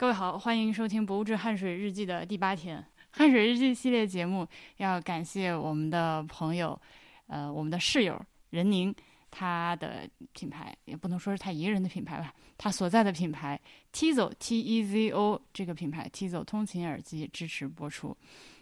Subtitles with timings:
[0.00, 2.82] 各位好，欢迎收听《博物志汗水日记》的第八天。
[3.10, 6.80] 汗水日记系列节目要感谢我们的朋友，
[7.26, 8.18] 呃，我们的室友
[8.48, 8.94] 任宁，
[9.30, 13.60] 他的品牌也不能说是他一个人的品牌吧，他所在的品牌
[13.92, 18.16] Tizo T E Z O 这个品牌 Tizo 通勤耳机支持播出。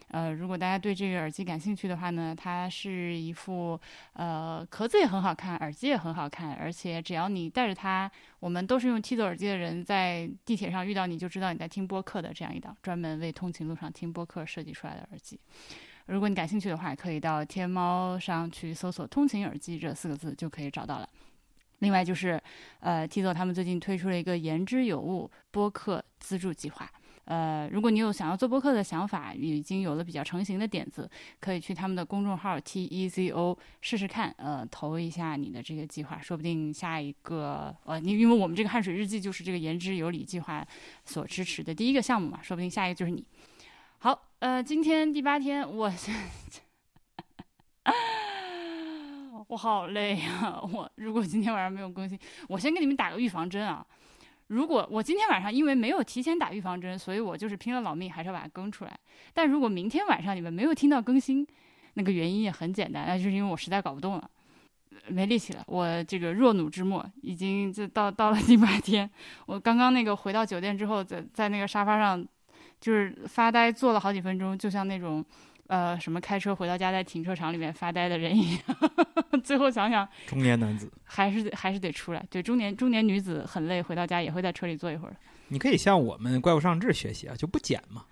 [0.09, 3.79] 呃，如果大家对这个耳机感兴趣的话呢，它是一副
[4.13, 8.09] 呃壳子也很好看，耳机也很好看，而且只要你带着它，
[8.39, 15.39] 我们都是用 Tizo 耳机的人，在地铁上遇到你就知道你在听播客的这样一档专门为通勤路上听播客设计出来的耳机。
[16.07, 21.07] 如果你感兴趣的话，可以到天猫上去搜索“通勤耳机”这四个字就可以找到了。
[21.79, 22.41] 另外就是，
[22.79, 26.91] 呃，Tizo 他们最近推出了一个言之有物播客资助计划。
[27.25, 31.09] 呃，如果你有想要做播客的想法，已经有了比较成型的点子，
[31.39, 40.65] 可以去他们的公众号 T E Z O 试试看，呃，投一下你的这个计划，说不定下一个，呃，你因为我们这个汗水日记就是这个言之有理计划
[41.05, 43.23] 所支持的第一个项目嘛，说不定下一个就是你。
[43.99, 45.91] 好，呃，今天第八天，我
[49.47, 53.85] 我好累呀，我如果今天晚上没有更新，我先给你们打个预防针啊。
[54.49, 58.99] 如果我今天晚上因为没有提前打预防针，所以我就是拼了老命还是要把它更出来。
[59.33, 61.47] 但如果明天晚上你们没有听到更新，
[61.93, 64.29] 那个原因也很简单，那就是因为我实在搞不动了，
[65.07, 65.63] 没力气了。
[65.67, 69.09] 我这个弱弩之末已经就到到了第八天。
[69.45, 72.25] 我刚刚那个回到酒店之后，在在那个沙发上
[72.81, 75.23] 就是发呆坐了好几分钟，就像那种。
[75.69, 78.61] 呃，什么开车回到家，在停车场里面发呆的人一样，
[79.43, 82.25] 最后想想，中年男子还是得还是得出来。
[82.31, 85.15] 对，中年中年女子很累，回到家也会在车里坐一会儿。
[85.49, 88.05] 你可以向我们怪物上志学习啊，就不剪嘛。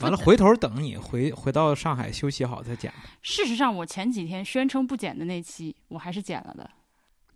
[0.00, 2.92] 完了，回头等你回回到上海休息好再剪。
[3.22, 6.70] 事实上，我前几天宣称不剪的那期，我还是剪了的。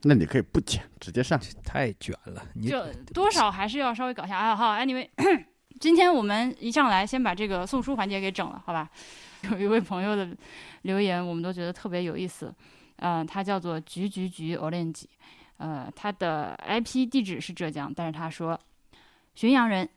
[0.02, 1.54] 那你可以不剪，直接上去。
[1.64, 4.54] 太卷了，你就多少还是要稍微搞一下爱。
[4.54, 5.08] 好，Anyway，
[5.80, 8.90] 今天我们一上来先把这个送书环节给整了，好吧？
[9.52, 10.28] 有一位朋友的
[10.82, 12.54] 留言，我们都觉得特别有意思。
[12.96, 15.04] 呃，他叫做橘橘橘 orange，
[15.56, 18.58] 呃，他的 IP 地址是浙江，但是他说
[19.34, 19.88] 浔阳人，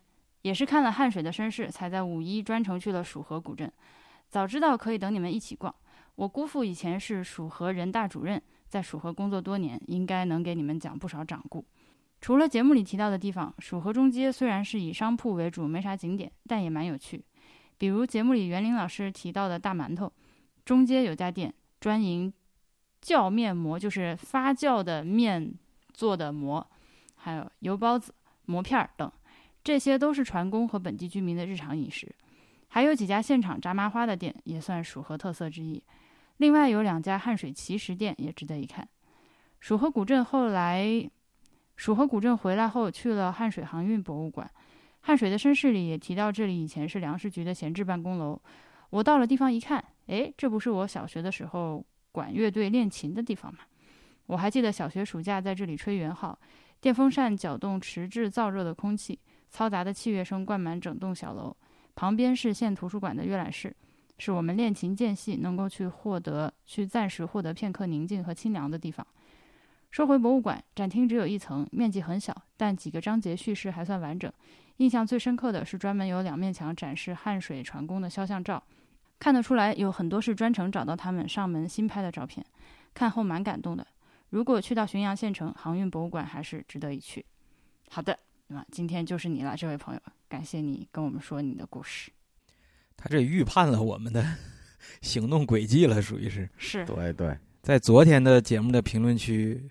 [0.42, 3.72] 也是看了汉水的身世，才在五一专程去了蜀河古镇。
[4.30, 5.74] 早知道可以等你们一起逛。
[6.16, 11.66] 我姑父以前是蜀河人大主任，在蜀河工作多年，应该能给你们讲不少掌故。
[12.22, 17.22] 除了节目里提到的地方，蜀河中街虽然是以商铺为主，没啥景点，但也蛮有趣。
[17.84, 20.10] 比如节目里袁林老师提到的大馒头，
[20.64, 22.32] 中街有家店专营
[23.02, 25.54] 酵面馍，就是发酵的面
[25.92, 26.66] 做的馍，
[27.16, 29.12] 还有油包子、馍片儿等，
[29.66, 32.16] 这些都是船工和本地居民的日常饮食。
[32.70, 35.84] 还有几家现场炸麻花的店，也算蜀河特色之一。
[36.38, 38.88] 另外有两家汉水奇食店也值得一看。
[39.60, 40.88] 蜀河古镇后来，
[41.76, 44.50] 蜀河古镇回来后去了汉水航运博物馆。
[45.06, 48.41] 汗水的身世里也提到，这里以前是粮食局的闲置办公楼。
[48.90, 53.59] 我到了地方一看，哎，这不是我小学的时候管乐队练琴的地方吗？
[54.28, 56.40] 我还记得小学暑假在这里吹圆号，
[56.80, 59.19] 电风扇搅动迟滞燥热的空气，
[59.53, 61.53] 嘈杂的器乐声灌满整栋小楼。
[61.96, 63.75] 旁边是县图书馆的阅览室，
[64.18, 69.06] 是我们练琴间隙能够去获得、去暂时获得片刻宁静和清凉的地方。
[69.92, 74.31] 说回博物馆，展厅只有一层，面积很小，但几个章节叙事还算完整。
[74.78, 78.62] 印象最深刻的是专门有两面墙展示汉水船工的肖像照，
[79.20, 82.44] 看得出来有很多是专程找到他们上门新拍的照片，
[82.94, 83.86] 看后蛮感动的。
[84.30, 87.24] 如果去到旬阳县城航运博物馆，还是值得一去。
[87.88, 88.18] 好的，
[88.48, 92.12] 那么今天就是你了，这位朋友，感谢你跟我们说你的故事。
[92.98, 94.26] 他这预判了我们的
[95.02, 96.50] 行动轨迹了，属于是。
[96.58, 96.84] 是。
[96.86, 99.70] 对对，在昨天的节目的评论区，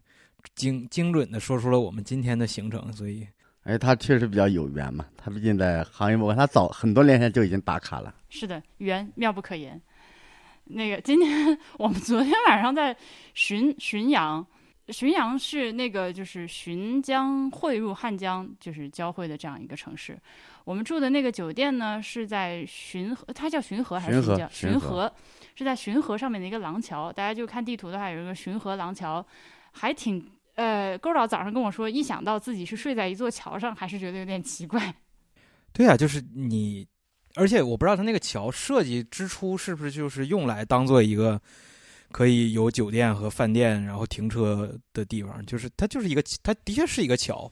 [0.54, 3.26] 精精准的说出了我们今天的行程，所以。
[3.64, 8.12] 哎，他确实比较有缘嘛，他毕竟在行业博物馆，他早很多年前就已经打卡了。
[8.28, 9.80] 是的，缘妙不可言。
[10.64, 12.92] 那个今天我们昨天晚上在
[13.36, 14.44] 浔浔阳，
[14.88, 20.18] 浔阳是那个就是浔江汇入汉江，就是交汇的这样一个城市。
[20.64, 24.48] 我们住的那个酒店呢是在浔河，它叫浔河还是浔江？
[24.48, 25.12] 浔河
[25.54, 29.24] 是在浔河上面的一个廊桥，大家就看地图的话，有一个浔河廊桥，
[29.70, 30.28] 还挺。
[30.54, 34.94] 呃，勾导早上跟我说，一想到自己是睡在一座桥上，还是觉得有点奇怪。
[35.72, 36.86] 对啊，就是你，
[37.36, 41.40] 而且我不知道他那个桥设计之初是不是就是用来当做一个
[42.10, 47.50] 可以有酒店和饭店然后停车的地方，就是它就是一个，它的确是一个桥。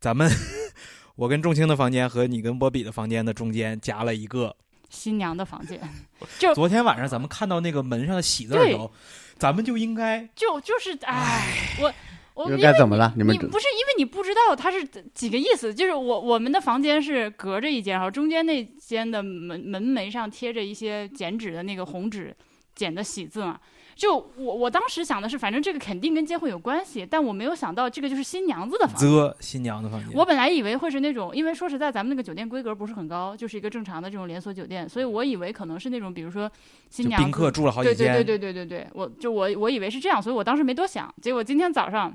[0.00, 0.28] 咱们
[1.14, 4.54] 我跟仲青的房间和你跟波比的房间的中间夹了一个
[4.90, 5.80] 新娘的房间。
[6.40, 8.92] 就昨天晚上咱们看到那个门上的喜字的时候，
[9.38, 11.94] 咱们就应该就就是哎，我。
[12.36, 13.12] 又我因为该怎么了？
[13.16, 14.84] 你们你不是因为你不知道它是
[15.14, 22.34] 几个意思，就是我我们的房间是隔着一间，然后中间那间的门门楣上贴着一些剪纸的那个红纸
[22.74, 23.58] 剪的喜字嘛。
[23.94, 29.08] 就我我当时想的是，反正这个肯定跟结婚有关系，但我没有想到这个就是新娘子的房间。
[29.08, 36.50] 则新娘的房间，我本来以为会是那种，因为说实在，咱们那个酒店规格不是很高，就是一个正常的这种连锁酒店，所以我以为可能是那种，比如说
[36.90, 41.10] 新娘宾客住了好几间，对对对对对对对，我就我我以为是这样，所以我当时没多想。
[41.22, 42.14] 结果今天早上，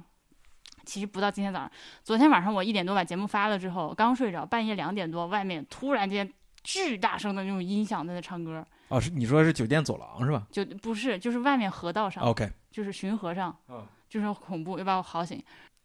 [0.92, 1.72] 其实不到今天早上，
[2.04, 6.30] 昨天晚上我一点多把节目发了之后，刚睡着，半夜两点多，外面突然间
[6.66, 15.42] 巨大声的那种音响在那唱歌，哦，是你说是酒店走廊是吧就不是就是外面河道上，？OK，就是巡河上，嗯就是很恐怖，又把我嚎醒。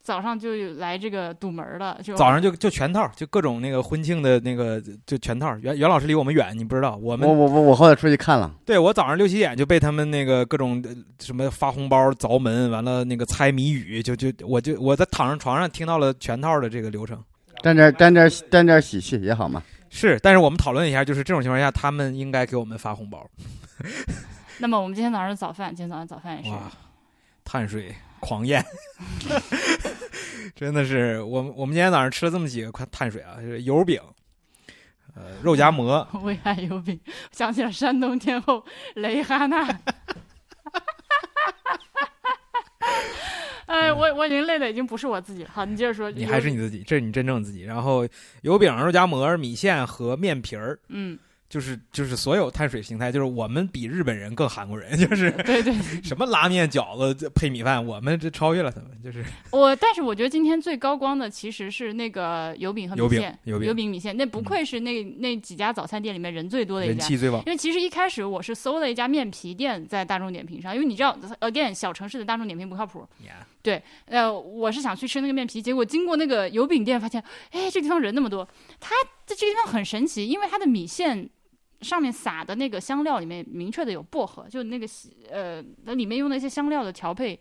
[0.07, 5.53] 早上就来这个堵门了，就早上就就全套，就各种那个婚庆的那个就全套。
[5.59, 17.21] 袁袁老师离我们远，你不知道，我们我我我我后来出去看了，对我早上六七点就被他们那个各种呃什么发红包、凿门，完了那个猜谜语，就就我就我在躺上床上听到了全套的这个流程。
[17.61, 19.61] 沾点沾点沾点喜气也好嘛。
[19.91, 23.29] 是，但是我们讨论一下，就是这种情况下，他们应该给我们发红包。
[24.59, 26.57] 那么我们今天早上的早饭，今天早上早饭也是，
[27.45, 28.65] 碳水狂宴，
[30.55, 34.01] 真的是我们我们今天早上吃了这么几个快碳水啊，就是油饼，
[35.15, 36.99] 呃，肉夹馍， 为爱油饼，
[37.33, 38.65] 想起了山东天后
[38.95, 39.67] 蕾哈娜。
[43.67, 45.51] 哎，我我已经累的已经不是我自己了。
[45.53, 46.09] 好，你接着说。
[46.09, 47.65] 你还是你自己，这是你真正自己。
[47.65, 48.07] 然后
[48.43, 55.73] 油饼、肉夹馍、米线和面皮儿，嗯，就是就是所有碳水形态，就是我们比日本人更韩国人， 就是对对，
[56.03, 66.95] 什么拉面、饺子配米饭，我们这超越了他们，就是我但是我觉得今天最高光的其实是那个油饼和米线，油饼油饼米线，那不愧是那那几家早餐店里面人最多的一家。
[66.95, 67.41] 人气最旺。
[67.47, 73.07] 因为其实一开始我是搜了一家面皮店在大众点评上，因为你知道，again 小城市的大众点评不靠谱。
[73.23, 73.45] Yeah
[74.07, 78.47] 呃，我是想去吃那个面皮，结果经过那个油饼店，发现，哎，这地方人那么多。
[78.81, 78.95] 它
[79.27, 81.29] 这这个地方很神奇，因为它的米线
[81.81, 84.87] 上面撒的那个香料里面明确的有薄荷，就那个
[85.31, 87.39] 呃，它里面用的一些香料的调配，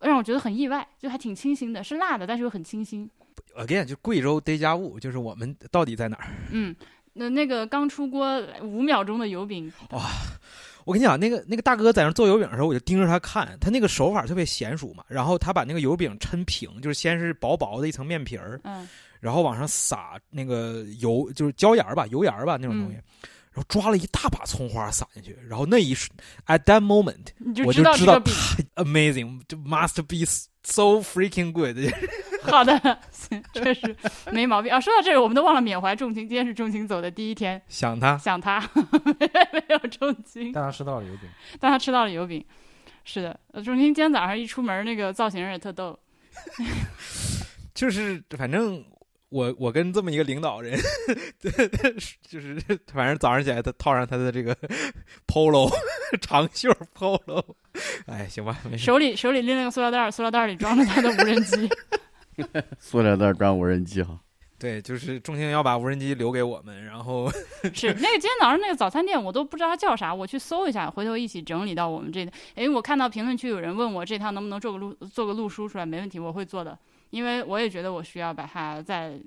[0.00, 3.08] 让我觉得很意外，就还挺清新的，是辣的，但是又很清新。
[3.56, 6.34] again 就贵州 day 家务，就是我们到底在哪儿？
[6.52, 6.74] 嗯，
[7.14, 9.72] 那那个刚出锅五秒钟的油饼，
[10.86, 15.02] 我跟你讲，那个那个大哥在那做油饼的时候，我就盯着他看，他那个手法特别娴熟嘛。
[15.08, 18.88] 然后他把那个油饼抻平，就是先是薄薄的一层面皮儿，嗯，
[19.18, 22.98] 然后往上撒那个油，就是椒盐儿吧，油盐儿吧那种东西，
[23.56, 26.10] 然后抓了一大把葱花撒进去，然后那一瞬
[26.46, 28.34] at that moment 你就我知道这个就知道饼。
[28.74, 30.26] amazing，就 must be
[30.62, 31.78] so freaking good。
[32.44, 32.78] 好的，
[33.10, 33.96] 行确实
[34.30, 34.78] 没毛病啊。
[34.78, 38.60] 说到这个，我们都忘了缅怀重情，今天是重情走的第一天，想他，想他
[39.18, 42.44] 没有重青，但他吃到了油饼，但他吃到了油饼。
[43.04, 45.98] 是的，呃重青今天早上一出门，那个造型也特逗。
[47.74, 48.84] 就是反正
[49.28, 50.78] 我我跟这么一个领导人，
[52.22, 52.56] 就是
[52.92, 54.56] 反正早上起来他套上他的这个
[55.26, 55.68] polo
[56.22, 57.42] 长袖 polo，
[58.06, 58.84] 哎，行吧，没事。
[58.84, 61.68] 手里手里拎了个塑料袋儿，塑料袋儿里装着他的无人机。
[62.78, 64.20] 塑料袋装无人机哈。
[64.58, 67.30] 对，就是中兴要把无人机留给我们，然后
[67.74, 72.30] 是那个今天早上那个早餐店，我都不知道它叫啥，我去搜一下，回头一起整理到我们这里。
[72.54, 76.78] 诶，我看到评论区有人问我这趟能不能做个录做个录书出来，没问题，我会做的。
[77.16, 79.18] 因为我也觉得我需要把它在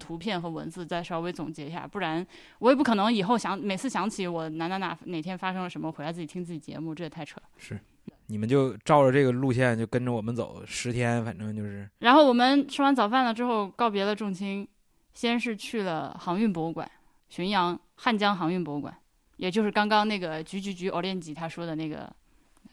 [0.00, 2.26] 图片和文字再稍微总结一下，不然
[2.58, 7.44] 我也不可能以后想每次想起我哪哪哪哪天发生了什么，回来自己听自己节目，这也太扯了。
[7.56, 7.78] 是
[8.26, 14.66] 你们就照着这个路线就跟着我们走十天，反正就是然后我们吃完早饭了之后，告别了重青，
[15.14, 16.90] 先是去了航运博物馆，
[17.30, 18.92] 浔阳汉江航运博物馆，
[19.36, 22.12] 也就是刚刚那个菊菊菊偶练吉他说的那个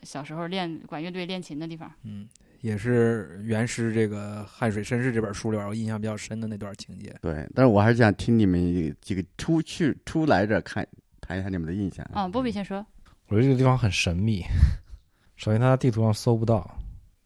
[0.02, 1.92] 小时候练管乐队练琴的地方。
[2.04, 2.28] 嗯，
[2.62, 7.16] 也是原诗这个《汉水绅士》这本书里边我印象比较深的那段情节。
[7.22, 10.88] 对，但是我还是想听你们几个出去出来者看
[11.22, 12.06] 谈一下你们的印象。
[12.14, 12.86] 嗯，波比先说。
[13.28, 14.44] 我觉得这个地方很神秘。
[15.36, 16.80] 首先，它在地图上搜不到，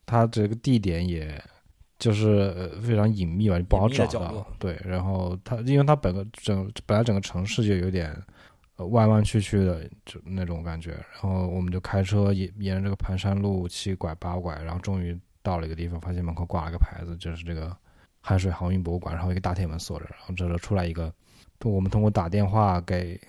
[0.05, 1.41] 它这个地点也
[1.99, 4.47] 就是呃非常隐秘吧，你不好找到。
[4.57, 8.23] 对，然后它因为它本个整本来整个城市就有点呃
[8.87, 17.75] 弯弯曲曲的就那种感觉，然后我们就开车沿沿着这个盘山路七拐八拐，然后终于到了一个地方，发现门口挂了个牌子，就是这个
[18.21, 21.13] 汉水航运博物馆，然后一个大铁门锁着，然后这时候出来一个，
[21.63, 23.19] 我们通过打电话给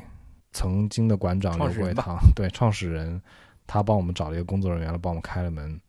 [0.52, 3.20] 曾经的馆长刘创始人吧桂堂，对创始人，
[3.66, 5.80] 他帮我们找了一个工作人员来帮我们开了门，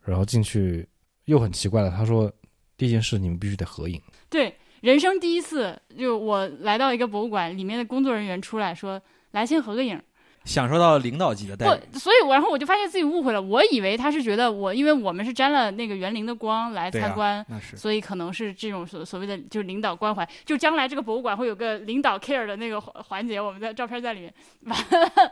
[0.00, 0.86] 然后进去
[1.24, 2.30] 又很奇怪的，他说
[2.76, 9.00] 第一件事你们必须得合影，对，人生第一次，就我来到一个博物馆，里面的工作人员出来说
[9.32, 9.98] ：“来，先合个影。”
[10.44, 11.80] 享受到领导级的待遇。
[11.90, 24.34] 不，所以我然后我就发现自己误会了，我以为他是觉得我，因为我们是沾了那个园林的光来参观，那是所以可能是这种所所谓的就是领导关怀，就将来这个博物馆会有个领导 care 的那个环环节，我们的照片在里面。
[24.60, 25.22] 完了，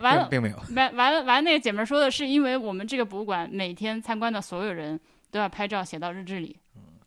[0.00, 0.56] 完了，并并没有。
[0.76, 5.00] 完完了，完了，那个姐们儿说的是，因为我们这个博物馆每天参观的所有人
[5.30, 6.54] 都要拍照写到日志里，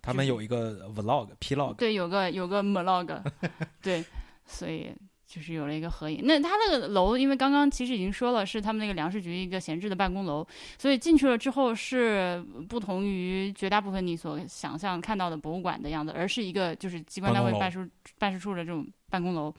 [0.02, 3.22] 他们有一个 vlog、plog，对，有个有个 vlog，
[3.82, 4.04] 对，
[4.46, 4.92] 所以
[5.28, 6.22] 就是有了一个合影。
[6.24, 10.46] 那他那个楼，因为刚刚其实已经说了，是他们那个粮食局一个闲置的办公楼，
[10.78, 19.54] 所以进去了之后是不同于绝大部分你所想象看到的博物馆的样子，而是一个就是机关单位办事办事处的这种办公楼。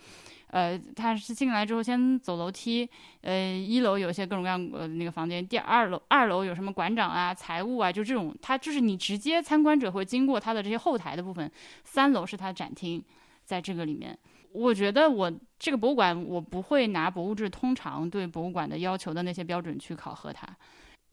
[0.53, 2.87] 呃，他是进来之后先走楼梯，
[3.23, 11.51] 呃，一楼有些各种各样呃那个房间，第二楼二楼有什么馆长啊、财务啊，就这种，他就是你直接参观者会经过他的这些后台的部分，
[11.85, 13.03] 三楼是他的展厅，
[13.47, 14.17] 在这个里面，
[14.53, 20.47] 我觉得我这个博物馆我不会拿博物志通常对博物馆的要求的那些标准去考核它，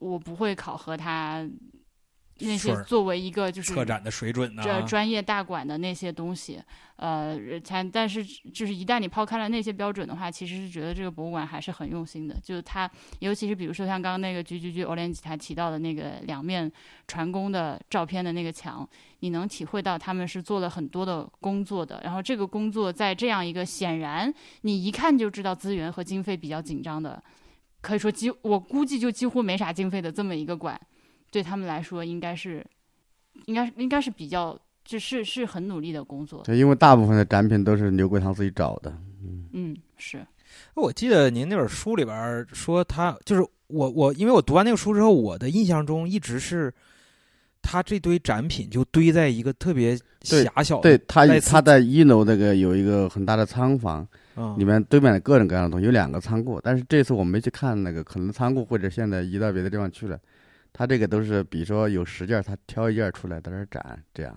[0.00, 1.48] 我不会考核它
[2.40, 6.60] 那些作为一个就是策展的水准呢、这专业大馆的那些东西，
[6.96, 12.36] 呃，才但是就是一旦你抛开了那些标准的话，其实是觉得这个博物馆还是很用心的。
[12.42, 16.70] 就是它，尤其是比如说像刚刚那个菊菊菊欧连吉他提到的那个两面
[17.06, 18.88] 船工的照片的那个墙，
[19.20, 22.00] 你能体会到他们是做了很多的工作的。
[22.04, 24.32] 然后这个工作在这样一个显然
[24.62, 27.22] 你一看就知道资源和经费比较紧张的，
[27.80, 30.78] 可以说几我估计就几乎没啥经费的这么一个馆，
[31.30, 32.64] 对他们来说应该是。
[33.46, 36.42] 应该应该是比较，就是是很努力的工作。
[36.42, 38.90] 对，因为大部分的展品都是刘桂堂自己找的。
[39.22, 40.26] 嗯嗯，是，
[40.74, 46.74] 我记得您那本书里边说他就是我我，因为我读完那个书之后，我的印象中一直是
[47.62, 56.60] 他这堆展品就堆在一个特别狭小的，对他他在一楼那个有一个很大的仓房，嗯里面堆满了各种各样的东西，有两个仓库。
[56.62, 60.18] 但是这次我没去看那个，可能仓库或者现在移到别的地方去了。
[60.72, 64.34] 他这个都是，比如说有十件，他挑一件出来在这儿展，这样。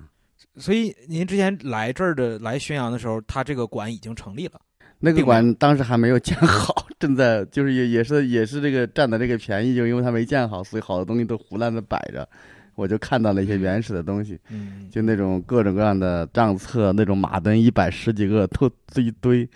[0.58, 4.60] 所以您之前来这儿的来宣阳的时候，他这个馆已经成立了。
[5.00, 12.28] 那个馆当时还没有建好，正在就是也也是也是这个占的这个便宜，就因为它没建好，所以好多东西都胡乱的摆着。
[12.76, 19.48] 我就看到了一些原始的东西，嗯，就那种各种各样的账册，那种马灯一百十几个都都一堆，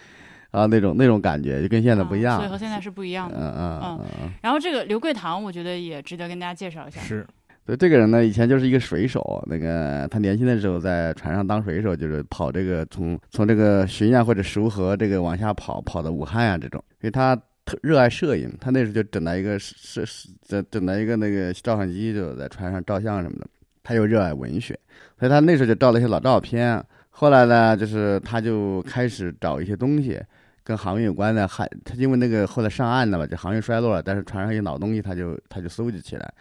[0.58, 2.36] 啊，那种那种感觉就跟现在不一样。
[2.36, 3.56] 啊所以和现在是不一样嗯的。
[3.58, 4.32] 嗯嗯嗯。
[4.42, 7.00] 然后这个刘桂堂，我觉得也值得跟大家介绍一下。
[7.02, 7.26] 是
[7.66, 9.44] 对这个人呢，以前就是一个水手。
[9.46, 16.84] 那个他年轻的时候在船上当水手，就是跑这个从从这个浔阳或者熟河这个往下跑，跑到武汉啊这种。
[17.02, 17.36] 因为他
[17.66, 23.48] 特热爱摄影，他那时候就整了一个摄摄整整了一个那个照相机，就在船上照相什么的。
[23.84, 24.78] 他又热爱文学，
[25.18, 26.84] 所以他那时候就照了一些老照片。
[27.10, 30.22] 后来呢，就是他就开始找一些东西
[30.68, 36.34] 跟航运有关的，还他因为那个后来上岸了嘛，就航运衰落了，但是船上有老东西，他就他就搜集起来。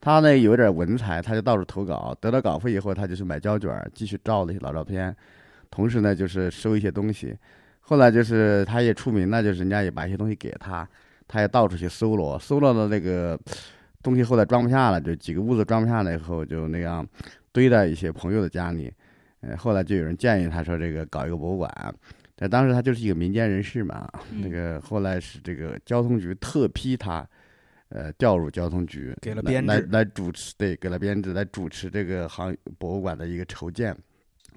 [0.00, 5.14] 他呢有点文采，他就到处投稿，得到稿费以后，他就去买胶卷，继续照那些老照片，
[5.70, 7.36] 同时呢就是收一些东西。
[7.80, 10.88] 后来就是他也出名了，就是人家也把一些东西给他，
[11.28, 13.38] 他也到处去搜罗，搜罗的那个
[14.02, 17.06] 东西后来装不下了，就几个屋子装不下了以后，就那样
[17.52, 18.90] 堆在一些朋友的家里。
[19.42, 21.94] 呃，后来就有人建议他说这个搞一个博物馆，
[22.36, 27.26] 但当时他就是一个民间人士嘛，嗯 那个后来是这个交通局特批他，
[27.88, 33.96] 呃，调入交通局，来给了编制来来主持，对，给了编制来主持这个航博物馆的一个筹建。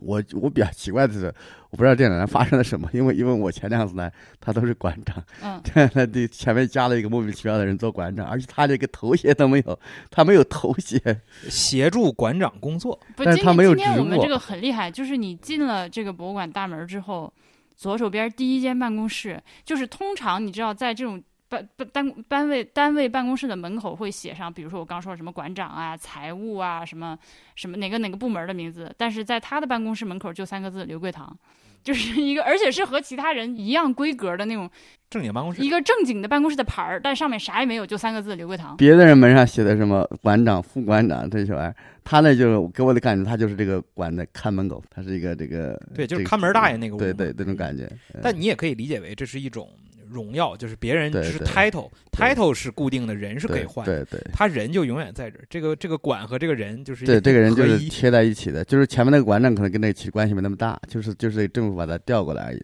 [0.02, 1.26] 我我比较奇怪的是，
[1.72, 4.10] 我不知道这两年发生了什么，因为因为我前两次来，
[4.40, 9.78] 他都是馆长，嗯，这他的前面加了一个莫名其妙的人做馆长，而且他连个头衔都没有，
[10.10, 11.02] 他没有头衔，
[11.50, 12.98] 协助馆长工作。
[13.18, 17.34] 不，但是他没有职务今天我们这个很厉害，就是你进了这个博物馆大门之后，
[17.80, 21.24] 左手边第一间办公室，就是通常你知道在这种。
[21.50, 27.18] 办单单位单位办公室的门口会写上，比如说我刚说什么馆长啊、财务啊、什么
[27.56, 31.36] 什么哪个哪个部门的名字，但是在他的办公室门口就三个字刘桂堂，
[31.84, 34.70] 就是一个，而且是和其他人一样规格的那种
[35.10, 38.78] 正经办公室一个正经的办公室的牌儿，但上面啥也没有，就三个字刘桂堂。
[38.78, 47.90] 别的人门上写的什么馆长、副馆长这些玩意儿，他那就给我的感觉，他就是这个馆的看门狗，他是一个这个对，就是看门大爷那个对对那种感觉。
[48.22, 49.70] 但你也可以理解为这是一种
[50.10, 55.46] 荣耀，就是别人是对对 title，title 是固定的，人是可以对换，对对他人就永远在这儿。
[55.50, 62.64] 这个这个馆和这个人就是对，这个人就是贴在一起的，就是前面那个馆长可能跟那个其实关系没那么大，就是就是政府把他调过来而已。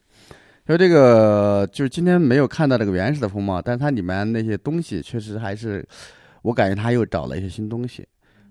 [0.66, 5.88] 所以这个就是今天没有看到这个原始的风貌，但是它里面那些东西确实还是，
[6.42, 8.02] 我感觉他又找了一些新东西。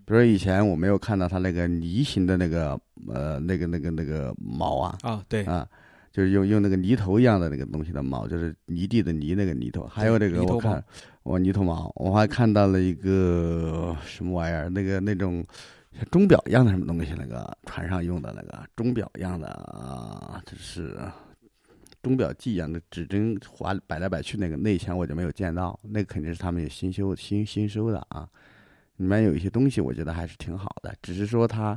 [0.07, 5.67] 比如说以前我没有看到他那个梨形的那个呃那个那个那个毛啊啊，对，啊，
[6.15, 9.85] 就是用用那个泥头一样的那个东西的毛，就是泥地的泥那个泥头。
[9.85, 10.83] 还有这个我看
[11.25, 15.45] 我泥头毛，我还看到了一个什么玩意儿，那个那种
[15.93, 20.97] 像钟表一样的什么东西，那个船上用的那个钟表一样的啊，就是
[22.01, 28.29] 钟表记一样的指针划摆来摆去那个，那以前我就没有见到，那个肯定是他们有新修新新收的啊。
[28.99, 31.77] 里面有一些东西，我觉得还是挺好的，只是说它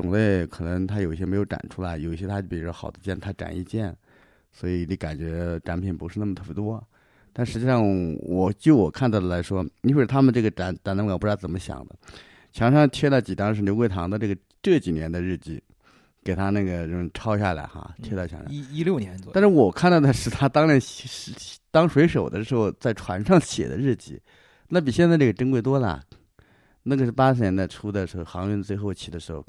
[0.00, 3.94] 种类可能它有一些没有展出来，有一些它比如说好的件它展一件，
[4.52, 6.82] 所以你感觉展品不是那么特别多。
[7.32, 7.80] 但实际上，
[8.22, 11.94] 我就我看到的来说，一会儿他们这个展展览馆不知道怎么想的，
[12.52, 15.62] 墙上贴了几张是刘桂堂的这个这几年的日记，
[16.24, 18.52] 给他那个人抄下来哈，贴到墙上。
[18.52, 21.32] 一一六年左右，但是我看到的是他当年是
[21.70, 24.20] 当水手的时候在船上写的日记，
[24.68, 26.02] 那比现在这个珍贵多了。
[26.82, 29.44] 那个是八十年代初的时候，航运最后期的时候，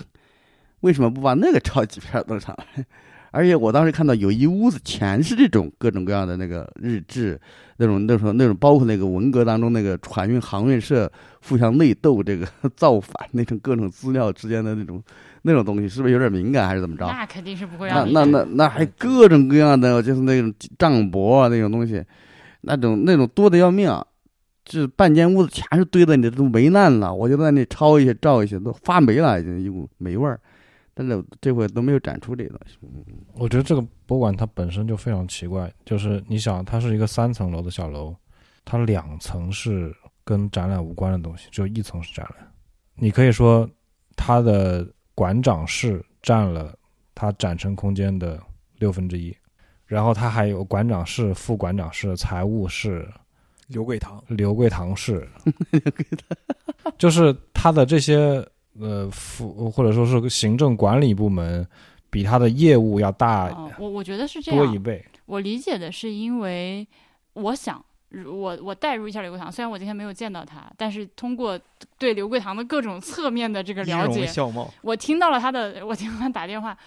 [0.81, 2.85] 为什么不把那个抄几篇弄上来？
[3.33, 7.39] 而且我当时看到有一屋子全是这种各种各样的那个日志，
[7.77, 11.09] 那种那种那种，包括那个文革当中那个船运航运社
[11.47, 12.45] 互相内斗、这个
[12.75, 15.01] 造反那种各种资料之间的那种
[15.43, 17.05] 那种东西，是不是有点敏感还是怎么着？
[17.05, 22.03] 那肯定是不会那让你那那那还各种各样的，就是那种账簿啊那种东西，
[22.61, 24.05] 那种那种多的要命啊。
[24.65, 27.13] 这半间屋子全是堆的，你都霉烂了。
[27.13, 30.39] 我就在那抄一些、照一些，都发霉了，已经一股霉味儿。
[30.93, 32.77] 但是这回都没有展出这个东西。
[33.33, 38.15] 我觉得这个博物馆它本身就非常奇怪，就是你想，它是一个三层楼的小楼，
[38.65, 42.47] 它两层是跟展览无关的东西，只有一层是展览。
[42.95, 43.69] 你可以说，
[44.15, 46.77] 它的馆长室占了
[47.15, 48.41] 它展陈空间的
[48.79, 49.35] 六分之一，
[49.85, 53.09] 然后它还有馆长室、副馆长室、财务室。
[53.67, 55.25] 刘桂堂，刘桂堂室，
[56.99, 58.45] 就是他的这些
[58.79, 61.67] 呃副或者说是行政管理部门，
[62.09, 63.49] 比他的业务要大。
[63.49, 65.05] 哦、我我觉得是这样，多一倍。
[65.25, 66.87] 我理解的是，因为
[67.33, 67.83] 我想，
[68.25, 71.59] 我我代入一下刘桂堂，虽然我今天没有见到他，但是通过
[71.97, 74.27] 对刘桂堂的各种侧面的这个了解，
[74.81, 76.77] 我听到了他的，我听他打电话，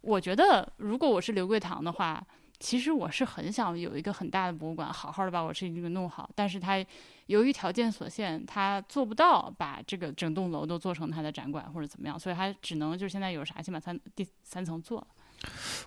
[0.00, 2.24] 我觉得如果我是刘桂堂的话。
[2.62, 6.30] 其实我是很想有一个很大的博物馆，好好的把我这个弄好。
[6.32, 6.82] 但是他
[7.26, 15.06] 由于条件所限，他做不到把这个整栋楼都做成他的展馆或者怎么样，所以他只能就是现在有啥先把三第三层做了。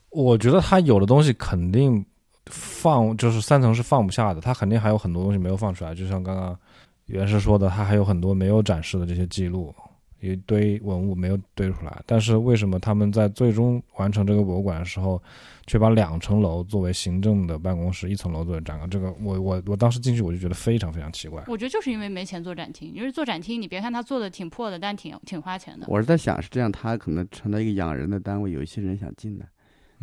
[0.09, 2.05] 我觉得他有的东西肯定
[2.47, 5.95] 放，就是三层是放不下的，他肯定还有很多东西没有放出来。
[5.95, 6.59] 就像刚刚
[7.05, 9.73] 袁师说的，他还有很多没有展示的这些记录。
[10.21, 15.21] 一堆文物没有堆出来，但是为什么他们在最终完成这个博物馆的时候，
[15.67, 18.89] 却把两层楼作为行政的办公室，一层楼作为展馆？
[18.89, 21.43] 这个我我我当时进去我就觉得非常非常奇怪。
[21.47, 25.86] 我觉得就是因为没钱做展厅，因为做展厅，你别看他做的挺破的，但挺挺花钱的。
[25.88, 29.45] 我是在想是这样，他可能成了一个养人的单位，有一些人想进来，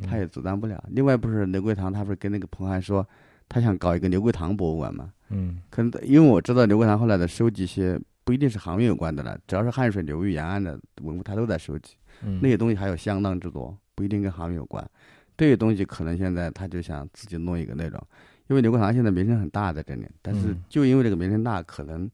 [0.07, 0.83] 他也阻挡不了。
[0.91, 3.05] 另外不是刘桂堂，他不是跟那个彭汉说，
[3.49, 5.13] 他想搞一个刘桂堂博物馆吗？
[5.31, 7.99] 嗯，可能因为我知道刘桂堂后来的收集一些。
[8.25, 11.97] 不一定是航运有关的了，只要是汉水流域沿岸的文物，他都在收集。
[12.41, 14.89] 那些东西还有相当之多，不一定跟航运有关。
[15.37, 18.01] 这些东西可能现在他就想自己弄一个那种，
[18.49, 22.09] 因为刘国堂现在名声很大在这里，但是就因为这个名声大，可能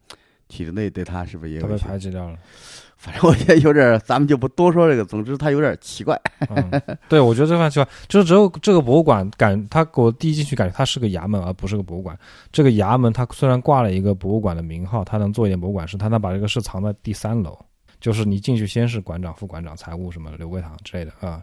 [0.47, 2.38] 体制内对他是不是也有被排挤掉了？
[2.99, 5.05] 反正我觉得有点，咱们就不多说这个。
[5.05, 6.21] 总之，他有点奇怪。
[7.09, 12.19] 对，我觉得这番奇怪，就是只有这个博物馆感，他给我第一进去感觉它是个衙门，而不是个博物馆。
[12.51, 17.57] 这个衙门，它虽然挂了一个博物馆的名号，它能做一点博物馆事，它能把这个事藏在第三楼，
[18.01, 21.41] 就是你进去先是馆长、副馆长、财务什么刘桂堂之类的啊。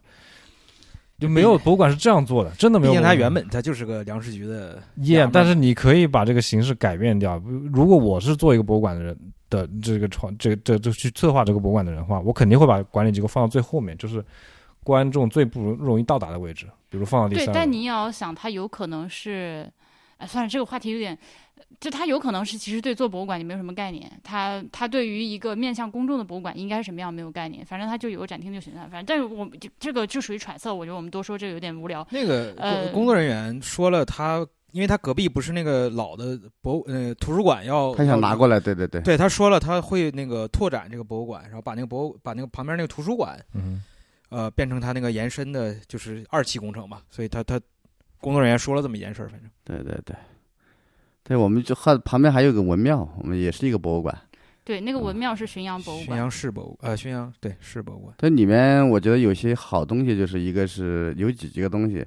[1.18, 2.92] 就没有博物馆是这样做的，真的没有。
[2.92, 7.42] 毕竟它原本它就是个粮食局的业，但是你可以把这个形式改变掉。
[7.72, 9.18] 如果我是做一个博物馆的人
[9.50, 14.24] 的这个创这个这这去策划这个博物馆的人话，我肯定会把管理机构放到最后面，就是
[14.84, 17.46] 观众最不容易到达的位置，比如放到第三。
[17.46, 19.72] 对，但你也要想，它有可能是，
[20.18, 21.18] 哎，算了，这个话题有点。
[21.80, 28.88] 就他有可能是其实对做博物馆你没有什么概念，他他对于一个面向公众的博物馆应该是什么样没有概念，反正他就有个展厅就行了。
[28.90, 32.06] 反正但是我们这个就属于揣测，我觉得我们多说这个有点无聊。
[32.12, 34.46] 那个呃工作人员说了，他
[34.76, 43.82] 因为他隔壁不是那个老的博呃图书馆要，他想拿过来，对对对，对他说了他会那个拓展这个博物馆，然后把那个博物把那个旁边那个图书馆，嗯，
[44.28, 47.00] 呃变成他那个延伸的，就是二期工程嘛。
[47.10, 47.58] 所以他他
[48.20, 50.14] 工作人员说了这么一件事儿，反正对对对。
[51.24, 54.14] 对，我们就还旁边还有个文庙，我们也是一个博物馆。
[54.66, 56.18] 对，那个文庙是浔阳博物馆。
[56.18, 58.16] 浔阳市博物呃，浔阳对市博物馆。
[58.18, 62.06] 它里面我觉得有些好东西，就是一个是有几几个东西，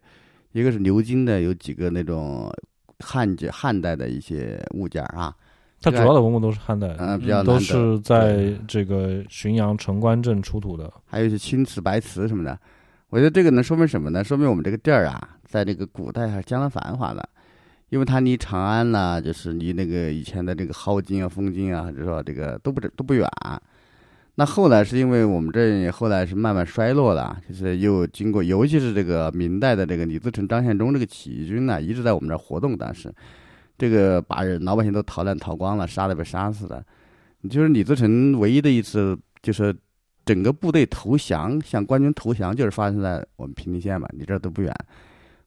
[0.53, 2.53] 一个是鎏金的，有几个那种
[3.01, 5.35] 汉简汉代的一些物件啊。
[5.81, 10.93] 它主要的文物都是汉代，嗯，比较都是在这个浔阳城关镇出土的。
[11.07, 12.59] 还有一些青瓷、白瓷什么的。
[13.11, 14.25] 我觉得这个能说明什么呢？
[14.25, 17.27] 说明我们这个地儿啊，在这个古代还是相当繁华的，
[17.91, 23.27] 因为它离长安呢、就是离那个以前的这个镐京啊、丰京啊，或者说这个都不都不远。
[24.39, 33.13] 那后来是因为我们这后来是慢慢衰落了，就是又经过，尤其是这个明代的这个李自成、张献忠这个起义军呢，一直在我们这儿活动，当时
[33.77, 36.81] 这个把人老百姓都逃难逃光了，杀了被杀死了。
[37.51, 39.75] 就是李自成唯一的一次，就是
[40.25, 44.73] 整个部队投降，向官军投降，就是发生在我们平定县嘛，离这儿都不远。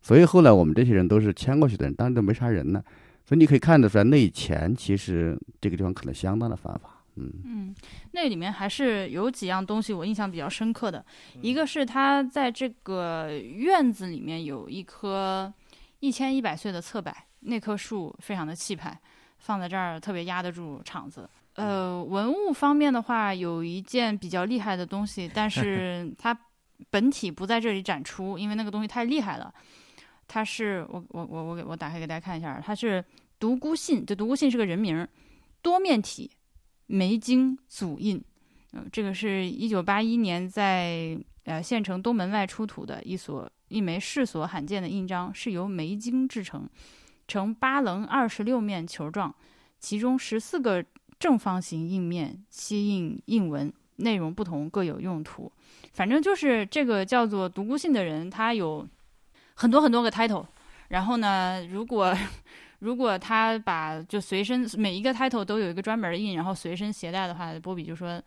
[0.01, 2.84] 所以后来我们这些人都是迁过去的人，当时都没啥人呢。
[3.23, 7.01] 所以你可以看得出来，那以前其实这个地方可能相当的繁华。
[7.15, 7.76] 嗯，嗯，
[8.12, 11.06] 那里面还是有几样东西我印象比较深刻的，
[11.41, 15.54] 一个是他在这个院子里面有一棵
[16.00, 18.97] 一千一百岁的侧柏，那棵树非常的气派，
[19.39, 21.30] 放在这儿特别压得住场子。
[21.56, 26.36] 呃，文物方面的话，有一件比较厉害的东西，但是 它
[26.89, 29.54] 本体不在这里展出，因为那个东西太厉害了。
[30.28, 33.04] 它是我我我我给我打开给大家看一下，它是
[33.38, 35.08] 独孤信，这独孤信是个人名儿，
[35.62, 36.32] 多面体
[36.91, 38.21] 梅经祖印，
[38.73, 46.67] 嗯、这个是一九八一年在呃县城东门外出土的一所一枚世所罕见的印章，是由梅经制成，
[47.30, 49.34] 呈八棱二十六面球状，
[49.80, 50.84] 其中十四个
[51.17, 55.49] 正方形印面漆印印文，内容不同，各有用途。
[55.93, 58.86] 反正就是这个叫做独孤信的人，他有
[59.54, 60.45] 很多很多个 title。
[60.89, 62.13] 然后呢，如果
[62.82, 68.22] 如果他把就随身每一个 title 都有一个专门的印，然后随身携带的话，波比就说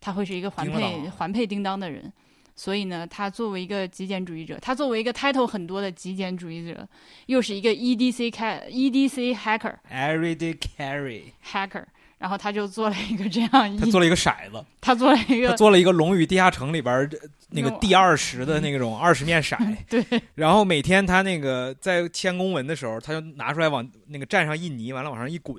[0.00, 2.12] 他会是一个环叮佩环佩叮当的人。
[2.58, 6.88] 所以呢，他作为一个极简主义者，他作为一个 title 很多的极简主义者，
[7.26, 11.84] 又是一个 E EDC 开 EDC hacker Everyday carry，hacker，
[12.18, 17.10] 然后他就做了一个这样一，他做了一个骰子，他做了一个他做了一个《龙与地下城》里边儿
[17.50, 19.56] 那个第二十的那种二十面骰，
[19.88, 25.56] 对，然后每天他那个在签公文的时候，他就拿出来往那个蘸上印泥，完了往上一滚。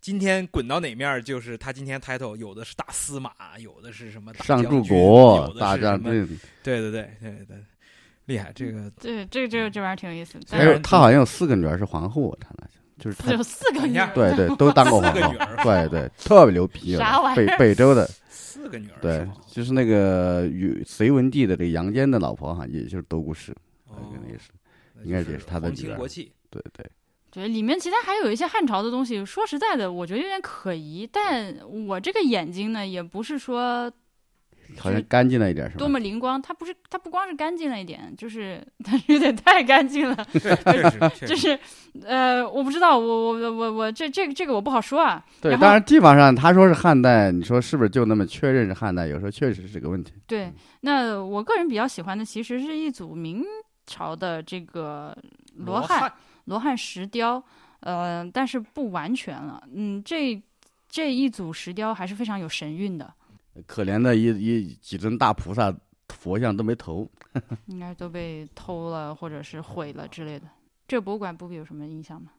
[0.00, 7.56] 今天滚到哪面儿，就是他今天 title 有的是大司马，有的是什么大上柱将军国有、的大是什么将军，对对对对对，
[8.26, 8.52] 厉害！
[8.54, 10.38] 这个对这这这这玩意儿挺有意思。
[10.48, 15.32] 还有他好像有四个女儿是皇后，我看了，就是他有 四个女儿，对对，都当过皇后
[15.62, 16.96] 对对，特别牛逼。
[16.96, 23.52] 啥玩意儿北北周的，四个女儿对，就是那个与隋文帝的这个杨坚的老婆哈，也就是独孤氏，
[23.88, 24.50] 哦可能也是，
[25.04, 25.98] 应该也是他的女儿。
[26.50, 26.86] 对对。
[27.28, 31.06] 对，里面其他还有一些汉朝的东西，说实在的，我觉得有点可疑。
[31.12, 31.54] 但
[31.86, 33.92] 我这个眼睛呢，也不是说
[34.78, 35.88] 好像干净了一点是吧多？
[35.88, 40.16] 么灵光，它不是，它不光是干净了一点，就是它有点太干净了。
[40.32, 41.58] 确确实，确实就是，
[42.04, 45.24] 呃，我不知道，我我我我这这个这个我不好说啊。
[45.40, 49.06] 对，当然地方上他说是汉代，你说是不是就那么确认是汉代？
[49.06, 50.12] 有时候确实是个问题。
[50.26, 53.42] 对，那我个人比较喜欢的其实是一组明
[53.86, 55.16] 朝的这个
[55.54, 56.12] 罗汉
[56.46, 57.42] 罗汉石雕，
[57.80, 59.62] 呃，但是不完全了。
[59.72, 60.40] 嗯，这
[60.88, 63.12] 这一组石雕还是非常有神韵的，
[63.66, 65.74] 可怜的一一几尊大菩萨
[66.08, 67.08] 佛像都没头，
[67.66, 70.46] 应该都被偷了或者是毁了之类的。
[70.88, 72.30] 这博物馆不比有什么印象吗？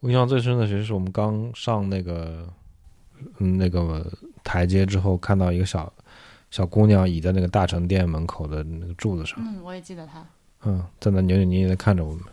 [0.00, 2.48] 我印象最深的其实是我们刚上那个
[3.38, 4.12] 嗯那个
[4.42, 5.92] 台阶之后，看到一个小
[6.50, 10.24] 小姑娘倚在那个大成殿门口的那个柱子上，嗯，我也记得她。
[10.64, 12.24] 嗯，在那扭扭捏捏的看着我们，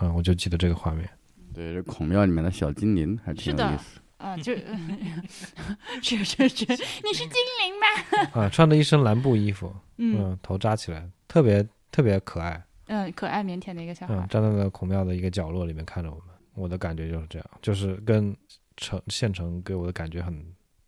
[0.00, 1.08] 嗯，我就记得这个画面。
[1.52, 4.00] 对，这孔庙里面的小精灵还挺有意思。
[4.24, 4.54] 啊， 就
[6.02, 8.30] 是是是，你是精灵吗？
[8.40, 18.34] 啊，穿着一身蓝布衣服，嗯嗯，头扎起来，特别特别可爱，嗯，可爱腼腆的一个小孩嗯，站在那孔庙的一个角落里面看着我们，我的感觉就是这样，就是跟
[18.78, 20.34] 城县城给我的感觉很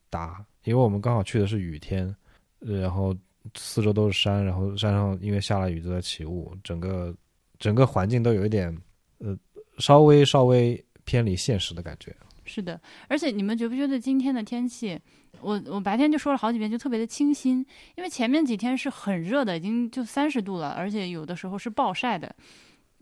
[0.09, 2.07] 搭，因为我们刚好去的是雨天，
[2.61, 3.15] 呃然后
[3.55, 7.15] 四周都是山，然后山上因为下了雨都在起雾，整个
[7.59, 8.75] 整个环境都有一点
[9.19, 9.37] 呃
[9.79, 12.17] 稍微稍微偏离现实的感觉。
[12.47, 14.99] 是的，而且你们觉不觉得今天的天气，
[15.41, 17.59] 我我白天就说了好几遍，就特别的清新，
[17.97, 22.35] 因为前面几天是很热的，已经就三十度了，而且有的时候是暴晒的。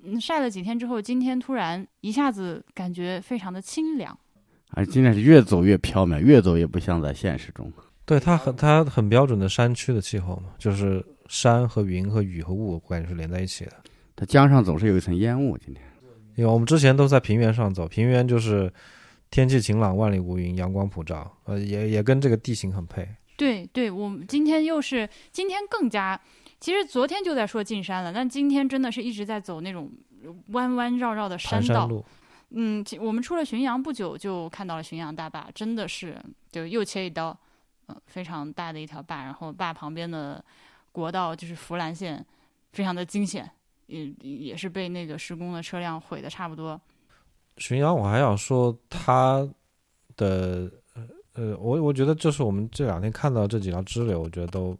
[0.02, 4.18] 嗯，晒了几天之后，今天突然一下子感觉非常的清凉。
[4.70, 7.72] 而今天是越走越缥缈，越走越不像在现实中。
[8.04, 13.72] 对它很它很标准的山区的气候嘛，就是山和云和雨和雾，我感觉是连在一起的。
[14.16, 15.57] 它江上总是有一层烟雾。
[15.57, 15.83] 今天
[16.35, 18.70] 因为我们之前都在平原上走，平原就是
[19.34, 23.04] 天气晴朗、万里无云、阳光普照，呃，也也跟这个地形很配。
[23.36, 26.18] 对对，我们今天又是今天更加，
[26.60, 29.90] 其实昨天就在说进山了，但今天真的是一直在走那种
[30.50, 31.90] 弯弯绕绕的山道。
[32.50, 36.16] 嗯，我们出了浔阳不久，就看到了浔阳大坝，真的是
[36.52, 37.36] 就又切一刀，
[37.88, 40.44] 嗯、非常大的一条坝，然后坝旁边的
[40.92, 42.24] 国道就是福兰线，
[42.70, 43.50] 非常的惊险，
[43.86, 46.80] 也也是被那个施工的车辆毁的差不多。
[47.58, 49.48] 巡洋我还想说它
[50.16, 50.70] 的
[51.34, 54.76] 呃，我我觉得就是我们这两天看到这几条支流，我觉得都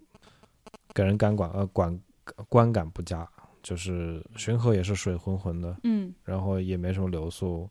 [0.92, 2.00] 给人感管呃管
[2.48, 3.28] 观感不佳，
[3.62, 7.68] 就是巡河也是水浑浑的，嗯然后也没什么流速，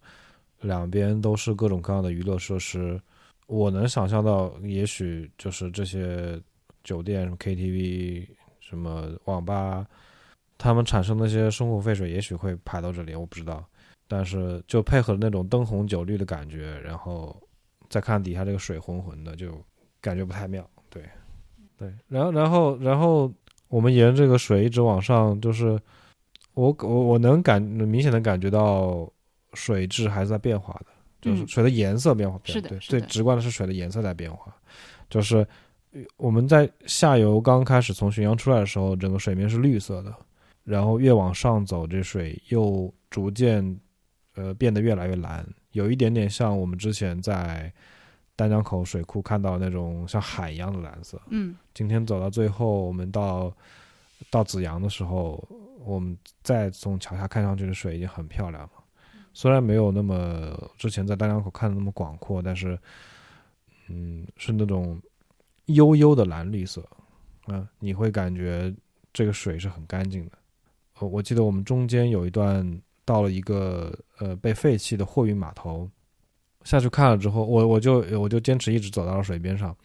[0.61, 3.01] 两边都是各种各样的娱乐设施。
[3.47, 6.41] 我能想象到，也许就是这些
[6.83, 8.27] 酒店、什么 KTV、
[8.59, 9.85] 什么网吧，
[10.57, 13.63] 他们产生那些生活废水，也许会排到这里，我不知道。
[14.15, 17.35] 但是就配合那种灯红酒绿的感觉，然后
[17.89, 19.59] 再看底下这个水浑浑的，就
[19.99, 20.63] 感觉不太妙。
[20.87, 21.01] 对，
[21.75, 23.33] 对，然后然后然后
[23.69, 25.79] 我们沿这个水一直往上，就是
[26.53, 29.11] 我我我能感明显的感觉到
[29.55, 30.85] 水质还是在变化的，
[31.19, 32.39] 就是嗯水的颜色变化。
[32.43, 34.55] 对，是的是的最直观的是水的颜色在变化，
[35.09, 35.37] 就是
[35.91, 40.13] 呃我们在下游刚开始从浔阳出来的时候，整个水面是绿色的，
[40.63, 43.75] 然后越往上走，这水又逐渐
[44.35, 47.71] 呃变得越来越蓝，有一点点像我们之前在
[48.35, 51.21] 丹江口水库看到那种像海一样的蓝色。
[51.29, 53.55] 嗯今天走到最后，我们到
[54.29, 55.43] 到紫阳的时候，
[55.79, 58.71] 我们再从桥下看上去的水已经很漂亮了。
[59.35, 62.77] 虽然没有那么之前在丹江口看的那么广阔，但是，
[63.87, 65.01] 嗯，是那种
[65.65, 66.87] 悠悠的蓝绿色，
[67.47, 68.71] 嗯，你会感觉
[69.11, 70.37] 这个水是很干净的。
[70.99, 72.63] 呃，我记得我们中间有一段
[73.05, 75.89] 到了一个呃被废弃的货运码头，
[76.63, 79.75] 下去看了之后，我我就我就坚持一直走到了水边上，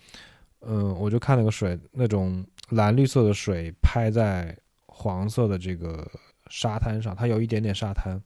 [0.60, 6.08] 嗯，我就看那个水，那种蓝绿色的水拍在黄色的这个
[6.48, 8.20] 沙滩上，它有一点点沙滩，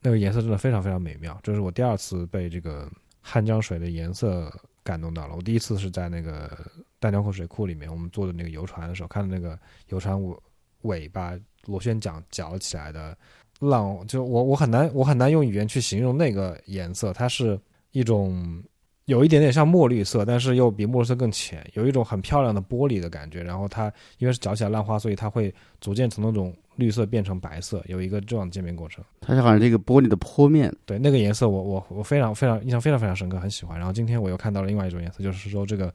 [0.00, 1.38] 那个颜色真的非常非常美妙。
[1.42, 5.36] 这是我第二次被这个汉江水的颜色感动到了。
[5.36, 6.58] 我第一次是在那个
[6.98, 9.58] 丹江口水库里面，我们坐的那个游船的时候，看到那个
[9.88, 10.36] 游船尾
[10.82, 13.16] 尾巴螺旋桨绞起来的
[13.58, 17.58] 浪，就我我很难我很难用语言去形容那个颜色，它是
[17.92, 18.62] 一种。
[19.08, 23.42] 有一点点像墨绿色，但是又比墨绿色更浅，有一种很漂亮的玻璃的感觉。
[23.42, 29.02] 然后它因为是搅起来浪花，所以它会逐渐从那种绿色变成白色，有一个这样的渐变过程。
[29.18, 33.78] 它是好像这个玻璃的坡面，对那个颜色我，我我非常非常印象非常非常深刻，很喜欢。
[33.78, 35.90] 然后今天我又看到了另外一种颜色，就是说这个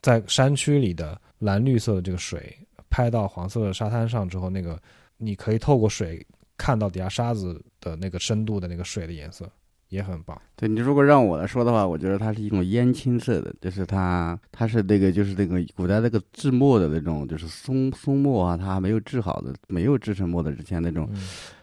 [0.00, 2.56] 在山区里的蓝绿色的这个水
[2.88, 4.80] 拍到黄色的沙滩上之后，那个
[5.16, 6.24] 你可以透过水
[6.62, 9.50] 看到底下沙子的那个深度的那个水的颜色，
[9.88, 10.40] 也很棒。
[10.54, 21.20] 对你如果让我来说的话，我觉得它是一种烟青色的，就是它它是那个就是那个古代那个制墨的那种，就是松松墨啊，它还没有制好的，没有制成墨的之前那种嗯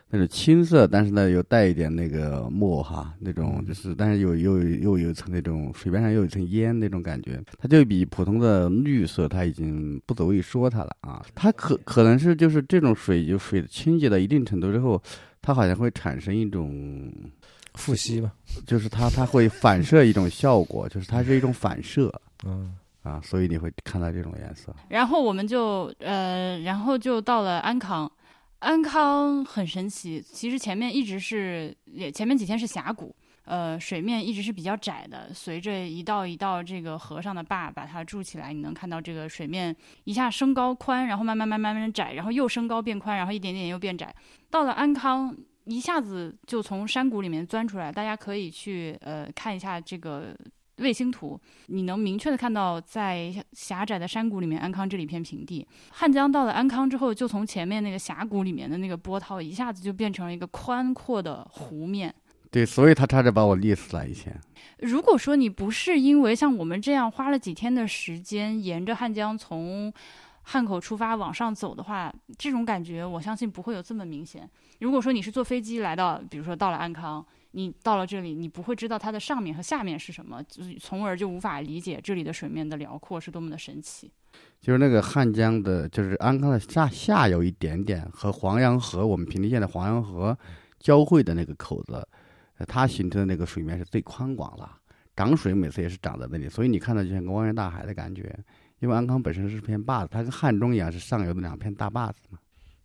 [0.10, 15.02] 那种青色，但是呢又带一点那个墨哈，那种就是但是又又又有一层那种水边上又有一层烟那种感觉，它就比普通的绿色它已经不足以说它了啊，它可可能是就是这种水就水清洁到一定程度之后，
[15.42, 17.12] 它好像会产生一种。
[17.76, 18.34] 复吸吧，
[18.66, 22.12] 就是它它会反射一种效果，就是它是一种反射
[22.44, 24.76] 嗯啊，所以你会看到这种颜色。
[24.90, 28.12] 然后我们就呃，然后就到了安康。
[28.60, 35.34] 安康很神奇，其实前面一直是，也前面几天是峡谷，呃，水面一直是比较窄的。
[35.34, 44.14] 随着一道一道这个河上的坝把它筑起来，你能看到这个水面一下升高宽，然后慢慢慢慢慢慢窄，然后又升高变宽，然后一点点又变窄。
[44.50, 50.36] 到了安康，一下子就从山谷里面钻出来，大家可以去呃看一下这个
[50.80, 55.68] 卫星图，你能明确的看到，在狭窄的山谷里面，安康这里一片平地。
[55.92, 62.14] 汉江到了安康之后，就从前面那个峡谷里面的那个波涛，一下子就变成了一个宽阔的湖面。
[62.52, 64.08] 对，所以他差点把我溺死了。
[64.08, 64.36] 以前
[64.80, 69.94] 如果说你不是因为像我们这样花了几天的时间，沿着汉江从
[70.42, 74.50] 汉口出发往上走的话，这种感觉我相信不会有这么明显。
[74.80, 84.12] 如果说你是坐飞机来到，比如说到了安康，你到了这里，你不会知道它的上面和下面是什么，就是从而就无法理解这里的水面的辽阔是多么的神奇。
[84.62, 90.38] 就是那个汉江的，就是安康的下下游一点点和黄洋河，我们平地县的黄洋河
[90.80, 92.08] 交汇的那个口子，
[92.58, 94.78] 呃它形成的那个水面是最宽广了。
[95.16, 98.38] 涨水每次也是涨在那里，所以你看到就像个汪洋大海的感觉。
[98.80, 102.40] 因为安康本身是片坝子，它跟汉中一样是上游的两片大坝子嘛。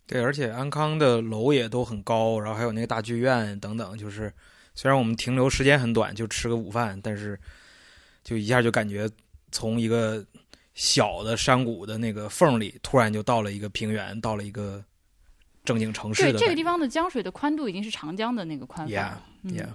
[0.05, 4.29] 对，而且安康的楼也都很高，然后还有那个大剧院等等，就是
[4.75, 7.39] 虽然我们停留时间很短，就吃个午饭，但是
[8.23, 9.09] 就一下就感觉
[9.51, 10.23] 从一个
[10.73, 14.83] 小的山谷的那个缝里，突然就到了一个平原，到了一个
[15.63, 19.23] 正经城市对，这个地方的江水的宽度已经是长江的那个宽度 Yeah, 了。
[19.43, 19.69] 嗯 Yeah，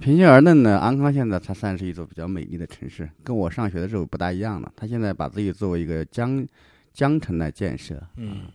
[0.00, 4.72] 平心而论呢，安康现在它算是一座比较美丽的城市，跟我上学的时候不大一样了。
[4.74, 6.44] 它现在把自己作为一个江
[6.92, 8.50] 江城来建设，嗯，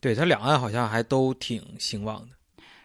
[0.00, 2.36] 对，它两岸好像还都挺兴旺的。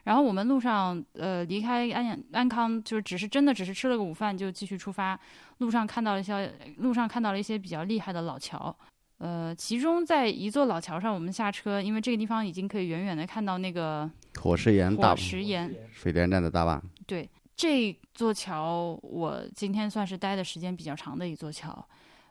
[0.03, 5.19] 然后我们路上呃离开安阳安康，就是只是真的只是吃了个午饭就继续出发。
[5.59, 8.75] 路上看到了一些路上看到了一些比较厉害的老桥，
[9.19, 14.09] 呃，其中在一座老桥上，我们下车，因为这个地方已经可以远远的看到那个
[14.41, 15.73] 火石岩大火石岩。
[15.91, 16.81] 水电站的大坝。
[17.07, 21.87] 对，这座桥我今天算是待的时间比较长的一座桥。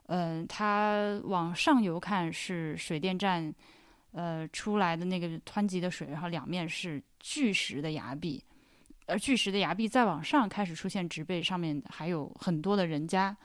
[0.08, 3.54] 嗯、它往上游看是水电站，
[4.12, 8.42] 呃，出来的那个湍急的水，然后两面是巨石的崖壁，
[9.06, 13.36] 而巨石的崖壁再往上开始出现植被，上面还有很多的人家。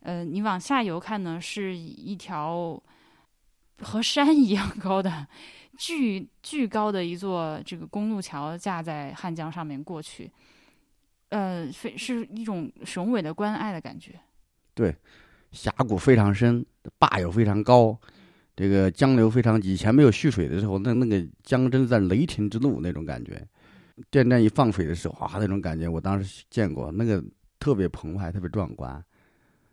[0.00, 2.80] 呃，你往下游看呢，是一条
[3.80, 5.26] 和山一样高的
[5.76, 10.30] 巨巨高的一座这个公路桥架在汉江上面过去，
[11.30, 14.18] 呃，非是一种雄伟的关爱的感觉。
[14.74, 14.94] 对
[15.50, 16.64] 峡谷非常深，
[16.98, 17.98] 坝又非常高，
[18.58, 19.72] 这个江流非常急。
[19.72, 23.40] 以前没有蓄水的时候，那那个江真的在雷霆之怒那种感觉。
[24.10, 27.22] 电站一放水的时候，哇，那种感觉我当时见过，那个
[27.60, 29.00] 特别澎湃，特别壮观。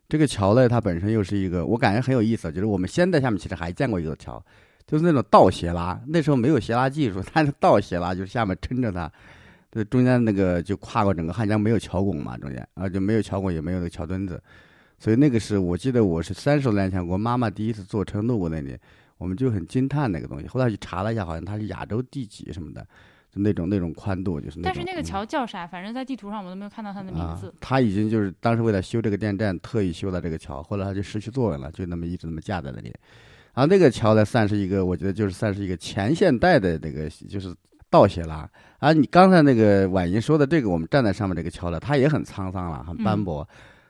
[0.07, 2.51] 这个桥呢，它本身又是一个，我感觉很有意思。
[2.51, 4.39] 就是我们现在下面其实还见过一座桥，
[4.85, 5.99] 就是那种倒斜拉。
[6.07, 9.11] 那时候没有斜拉技术，它是倒斜拉，就是下面撑着它，
[9.71, 14.39] 这中间那个就跨过整个汉江，没有桥拱嘛，中间啊就没有桥拱，也没有那个桥墩子。
[14.97, 18.77] 所以那个是我记得我是三十多年前，我妈妈第一次坐车路过那里，
[19.17, 20.47] 我们就很惊叹那个东西。
[20.47, 22.81] 后来去查了一下，好像它是亚洲第几什么的，
[23.29, 24.71] 就那种那种宽度，就是那种。
[24.71, 25.67] 但是那个嗯桥叫啥？
[25.67, 27.79] 反正在地图上我都没有看到它的名字啊。。
[27.81, 32.93] 已经就是当时为了修这个电站，特意修了这个桥，后来它就失去作用了，就那么一直那么架在那里。
[33.53, 37.53] 然后那个桥呢，算是一个，我觉得就是算是一个前现代的那个就是
[37.89, 38.49] 倒斜拉。
[38.79, 43.47] 啊，你刚才那个婉莹说的这个，我们站在上面这个桥呢，它也很沧桑了，很斑驳。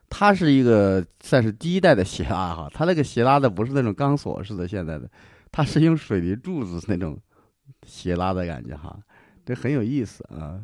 [0.10, 5.10] 它是一个算是第一代的斜拉哈，它那个斜拉的不是那种钢索式的现在的，
[5.52, 7.20] 它是用水泥柱子那种
[7.86, 8.98] 斜拉的感觉哈，
[9.46, 10.62] 这很有意思啊。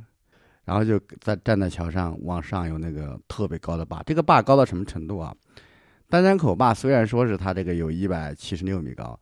[0.63, 5.36] 然后就在站在桥上往上有那个特别高的坝，这个坝高到什么程度啊？
[6.08, 9.19] 丹江口坝虽然说是它这个有一百七十六米高，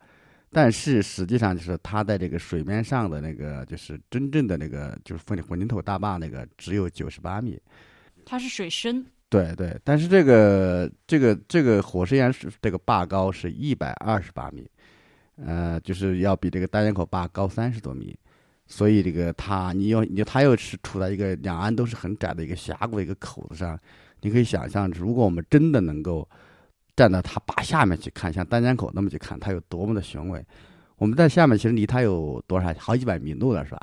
[0.51, 7.59] 但是实际上就是它在这个水面上的那个就是真正的那个就是混混凝土大坝那个只有九十八米。
[8.25, 14.67] 它是水深，对对，但是这个这个这个火石岩是这个坝高是一百二十八米，
[15.45, 18.17] 呃，就是要比这个丹江口坝高三十多米，
[18.65, 23.79] 所以这个它你又你它又是处在一个两岸都是很窄的一个峡谷的一个口子上，
[24.21, 26.27] 你可以想象，如果我们真的能够
[26.95, 30.43] 站到它坝下面去看，像丹江口那么去看，它有多么的雄伟。
[30.97, 33.79] 我们在下面其实离它有多少好几百米路了，是吧？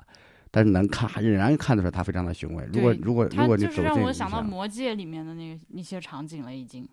[0.57, 2.67] 但是能看，仍然看得出来它非常的雄伟。
[2.73, 6.89] 如果如果如果你走近一让我想到《魔戒》里面的那个一些场景了，已经。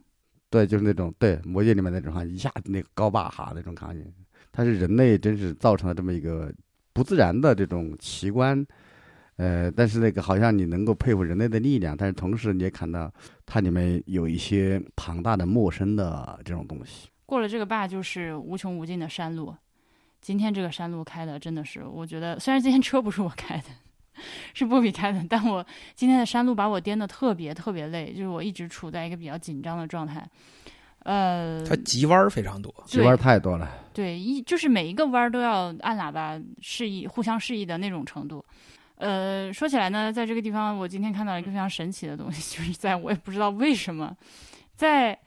[0.49, 4.06] 对，就是那种对《魔戒》里面那种哈，一下子那个高坝哈那种场景，
[4.52, 6.54] 它是人类真是造成了这么一个
[6.91, 8.67] 不自然的这种奇观，
[9.38, 13.10] 呃，但是那个好像你能够佩服人类的力量，但是同时你也看到
[13.45, 17.08] 它里面有一些庞大的陌生的这种东西。
[17.26, 19.56] 过了这个坝就是无穷无尽的山路。
[20.23, 23.65] 今天这个山路开的真的是，我觉得虽然今天车不是我开的，
[24.55, 30.25] 是波比开的，但我今天的山路把我颠得特别特别累，就是我一直处在一个比较紧张的状态。
[30.99, 32.73] 呃，它急弯儿非常多。
[32.88, 38.43] 急弯太多了，对，一就是每一个弯儿都要按喇叭示意，互相示意的那种程度。
[38.95, 44.15] 呃，说起来呢，在这个地方，我今天看到了一个非常神奇的东西， 就是在我也不知道为什么，
[44.77, 45.19] 在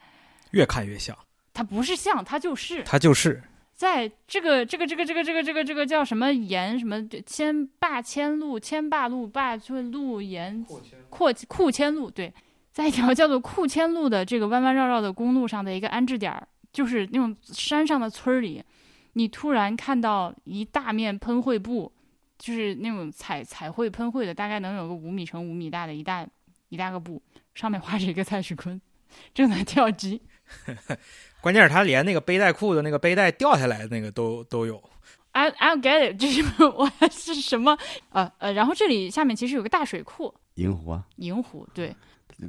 [0.52, 1.14] 越看越像，
[1.52, 3.42] 它不是像，它就是它就是
[3.76, 10.64] 在这个这个这个这个这个这个这个叫什么沿什么千坝千路千坝路坝村路沿
[11.10, 12.32] 阔库千路对，
[12.72, 18.64] 在一条叫做库千路的这个弯弯绕绕的公路上的一个安置点儿，就是那种山上的村儿里，
[19.12, 21.92] 你突然看到一大面喷绘布，
[22.38, 26.26] 就是那种彩彩绘喷绘的，大概能有个五米乘五米大的一大
[26.70, 27.20] 一大个布，
[27.54, 28.80] 上面画着一个蔡徐坤
[29.34, 30.22] 正在跳级。
[31.46, 34.82] 关键是它连那个背带裤的那个背带掉下来的那个都都有。
[35.30, 37.78] I I don't get it，这是 我是什么？
[38.11, 41.94] 呃呃，然后这里下面其实有个大水库，银湖啊，银湖，对，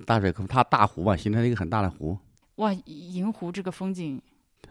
[0.07, 2.17] 大水库，它大湖吧，形成了一个很大的湖
[2.55, 4.19] 哇，银湖这个风景，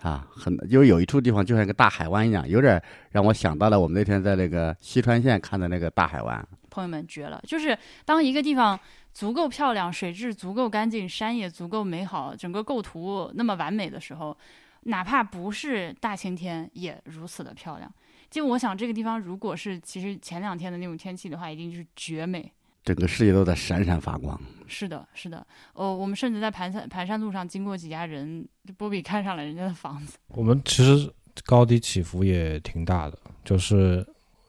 [0.02, 6.44] 啊，很就是有一处地方就像一个大海湾一样，有点让我想到了我们那天在那个西川县看的那个大海湾。
[6.68, 7.40] 朋友们绝了！
[7.46, 8.78] 就是当一个地方
[9.16, 14.36] 足够漂亮，水质足够干净，山也足够美好，整个构图那么完美的时候，
[14.82, 17.90] 哪怕不是大晴天，也如此的漂亮。
[18.28, 22.52] 就我想，这个地方如果是其实前两天的那种天气的话，一定是绝美。
[22.84, 24.38] 整个世界都在闪闪发光。
[24.66, 28.46] 是的，是的，哦，我们甚至在盘山盘山路上经过几家人，
[28.76, 30.18] 波比看上了人家的房子。
[30.28, 31.10] 我们其实
[31.46, 34.06] 高低起伏也挺大的，就是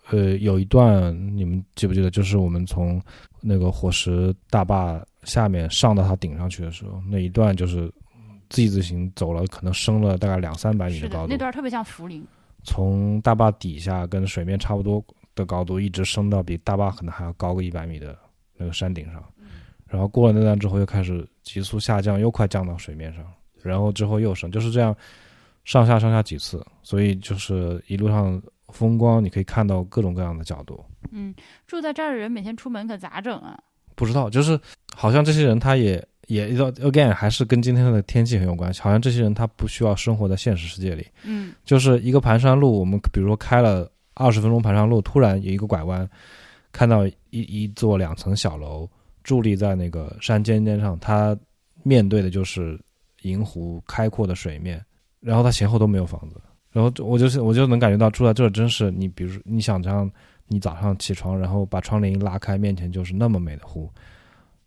[0.10, 3.02] 呃有一段你们记不记得，就是我们从
[3.48, 7.90] 那个火石大坝下面上到它顶上去的时候，那一段就是
[8.50, 11.28] Z 字形走了，可能升了大概两三百米的，高度。
[11.30, 12.26] 那，段特别像福林。
[12.64, 15.02] 从大坝底下跟水面差不多
[15.36, 18.18] 的高度，一直升到比大坝可能还要高个一百米的
[18.58, 19.24] 那个山顶上，
[19.86, 23.24] 然后过了那段之后又开始急速下降，又快降到水面上，
[23.62, 24.94] 然后之后又升，就是这样
[25.64, 28.42] 上下上下几次，所以就是一路上
[28.74, 30.84] 风光你可以看到各种各样的角度。
[31.12, 31.34] 嗯，
[31.66, 33.58] 住在这儿的人每天出门可咋整啊？
[33.96, 34.60] 不知道，就是
[34.96, 41.08] 好像这些人他也也 again 还是跟今天的天气很有关系，好像这些人他不需要生活在现实世界里。
[41.24, 46.08] 嗯就是一个盘山路，我们比如说开了二十分钟盘山路，突然有一个拐弯，
[46.72, 48.88] 看到一一座两层小楼
[49.24, 51.38] 伫立在那个山尖尖上，它
[51.84, 52.80] 面对的就是
[53.22, 54.84] 银湖开阔的水面，
[55.20, 56.36] 然后它前后都没有房子，
[56.78, 60.08] 然后我就是我就能感觉到住在这儿真是你，比如你想象
[60.48, 63.90] 你早上起床，然后把窗帘一拉开，面前就是那么美的湖，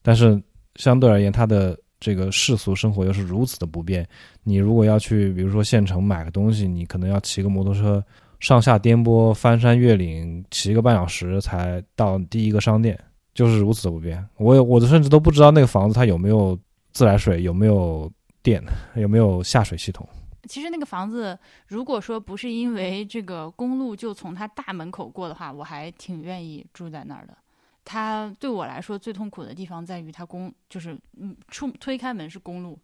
[0.02, 0.42] 但是
[0.74, 4.04] 相对而言，它的这个世俗生活又是如此的不便。
[4.42, 8.04] 你如果要去，比如说县城买个东西，你可能要骑个摩托车
[8.40, 12.98] 上下颠簸、翻山越岭，骑个半小时才到第一个商店，
[13.34, 14.26] 就是如此的不便。
[14.36, 16.58] 我我甚至都不知道那个房子它有没有
[16.90, 18.11] 自来水，有没有
[18.42, 18.61] 电，
[18.96, 20.04] 有没有下水系统。
[20.49, 27.36] 其实那个房子，如果说不是因为这个公路就从它大门口过的话，我还挺愿意住在那儿的。
[27.84, 32.78] 它对我来说最痛苦的地方在于它公就是嗯出推开门是公路，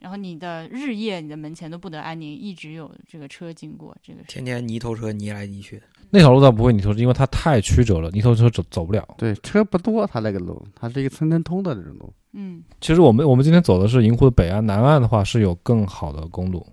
[0.00, 5.82] 然后你的日夜你的门前都不得安宁，一直有这个车经过，这个是天天泥头车泥来泥去的。
[6.10, 9.06] 那条路倒不会泥头车，因为它太曲折了，泥头车走走不了。
[9.16, 12.12] 对，车不多，它那个路，它是一个村村通的那种路。
[12.32, 16.66] 嗯其实我们我们今天走的是银湖的北岸，南岸的话是有更好的公路，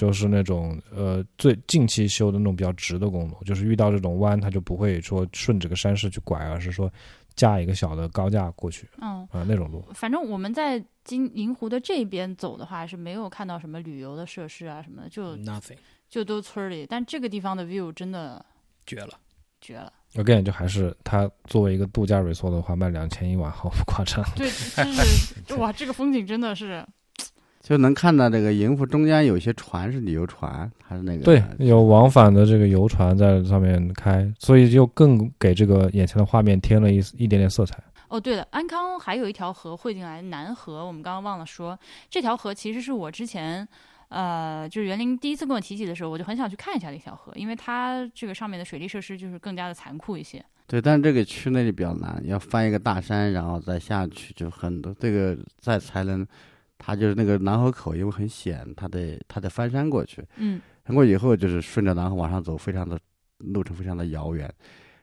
[0.00, 6.90] 就是那种呃最近期修的那种比较直的公路，就是遇到这种弯，它就不会说顺着个山势去拐，而是说
[7.34, 9.84] 架一个小的高架过去嗯，啊、那种路。
[9.92, 15.76] 反正我们在金银湖的这边走的话是没有看到什么旅游的设施啊什么的，就 Nothing，
[16.08, 16.86] 就都村儿里。
[16.88, 18.42] 但这个地方的 view 真的
[18.86, 19.18] 绝了。
[19.60, 19.92] 绝了。
[20.14, 24.24] again 就还是它作为一个度假 resort 的话，卖两千一晚毫不夸张。
[24.34, 24.48] 对，
[25.44, 26.82] 就是哇，这个风景真的是，
[27.60, 37.78] 就能看到这个银湖中间有些船是旅游船，还是那个对，有往返的这个游船在上面开，所以就更给这个眼前的画面添了一一点点色彩。
[38.08, 43.66] 哦，对了，安康还有一条河汇进来，南河，我们刚刚忘了说，这条河其实是我之前，
[44.08, 50.44] 呃，就是园林第一次跟我提起的时候，我就很想去看一下这条河，因为它这个上面的水利设施就是更加的残酷一些。
[50.66, 56.26] 对，但是这个区那里比较难，要翻一个大山，然后再下去，就很多这个再才能，
[56.82, 62.98] 它就是那个南河口，因为很险，它得它得翻山过去，嗯，翻过以后就是顺着南河往上走，非常的
[63.36, 64.50] 路程非常的遥远，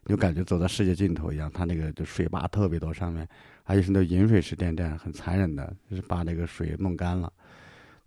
[0.03, 1.51] 你就感觉走到世界尽头一样。
[1.53, 3.27] 它那个就水坝特别多，上面
[3.63, 7.31] 而且是那饮水式电站，很残忍的，就是把那个水弄干了。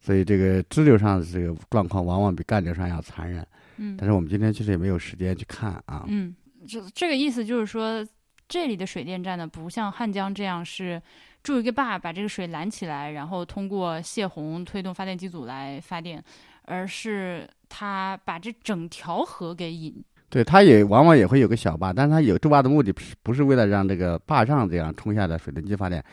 [0.01, 3.47] 所以这个支流上的这个状况往往比干流上要残忍。
[3.77, 6.05] 嗯但是我们今天其实也没有时间去看啊。
[6.09, 6.35] 嗯，
[6.67, 8.05] 这这个意思就是说，
[8.51, 11.01] 这里的水电站呢，不像汉江这样是
[11.41, 16.21] 筑一个坝把这个水拦起来，然后通过泄洪推动发电机组来发电，
[16.65, 19.95] 而是它把这整条河给引。
[20.29, 26.05] 对，它也往往也会有个小坝，但是它有筑坝的目的不是不是为了让这个坝上这样冲下的水电机发电，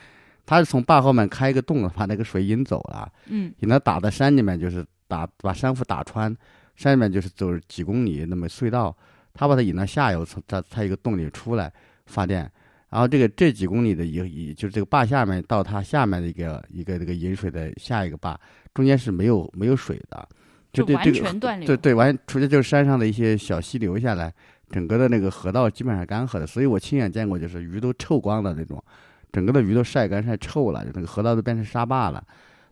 [0.45, 3.51] 它是从坝后面开一个洞，把那个水引走了，嗯。
[3.61, 6.35] 引到打到山里面，就是打把山腹打穿，
[6.75, 8.95] 山里面就是走几公里那么隧道，
[9.33, 11.73] 它把它引到下游，从它它一个洞里出来
[12.07, 12.49] 发电，
[12.89, 18.39] 然后这个这几公里的一一就是这个坝下面到它下面的一个一个这个引水的下一个坝，
[18.73, 20.27] 中间是没有没有水的，
[20.73, 21.67] 就完对这个全断流。
[21.67, 24.33] 对对，完除了就是山上的一些小溪流下来，
[24.69, 28.83] 整个的那个河道基本上干涸的，所以我亲眼见过，就是鱼都臭光的那种，
[29.31, 32.23] 整个的鱼都晒干晒臭了，就那个河道都变成沙坝了。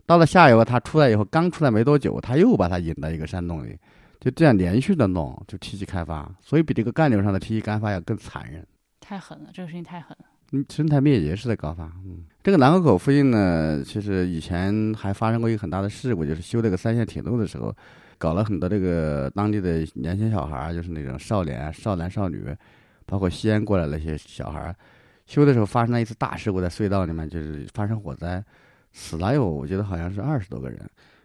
[0.06, 3.76] 到了下游，它出来以后，刚出来没多久，它又把它引到一个山洞里，
[4.20, 8.64] 就这样连续的弄，就梯级开发，所以比这个干流上的梯级开发要更残忍。
[9.06, 10.24] 太狠了，这个事情太狠了。
[10.50, 11.92] 嗯，生态灭绝式的搞法。
[12.04, 17.72] 嗯，这个南河口附近呢，其实以前还发生过一个很大的事故，就是修这个三线铁路的时候，
[18.18, 22.44] 搞了很多这个当地的年轻小孩，就是那种少年、少男、少女，
[23.06, 24.74] 包括西安过来那些小孩，
[25.26, 28.44] 修的时候发生了一次大事故，在隧道里面就是发生火灾，
[28.92, 30.80] 死了有我觉得好像是二十多个人，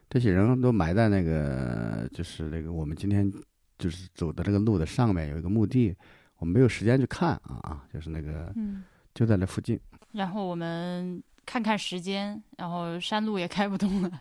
[0.07, 3.31] 这些人都埋在那个就是那个我们今天
[3.79, 5.95] 就是走的这个路的上面有一个墓地，
[6.41, 8.51] 我们没有时间去看啊啊，就是那个。
[8.55, 8.83] 嗯，
[9.13, 9.79] 就在那附近。
[10.11, 14.11] 然后我们看看时间，然后山路也开不动了，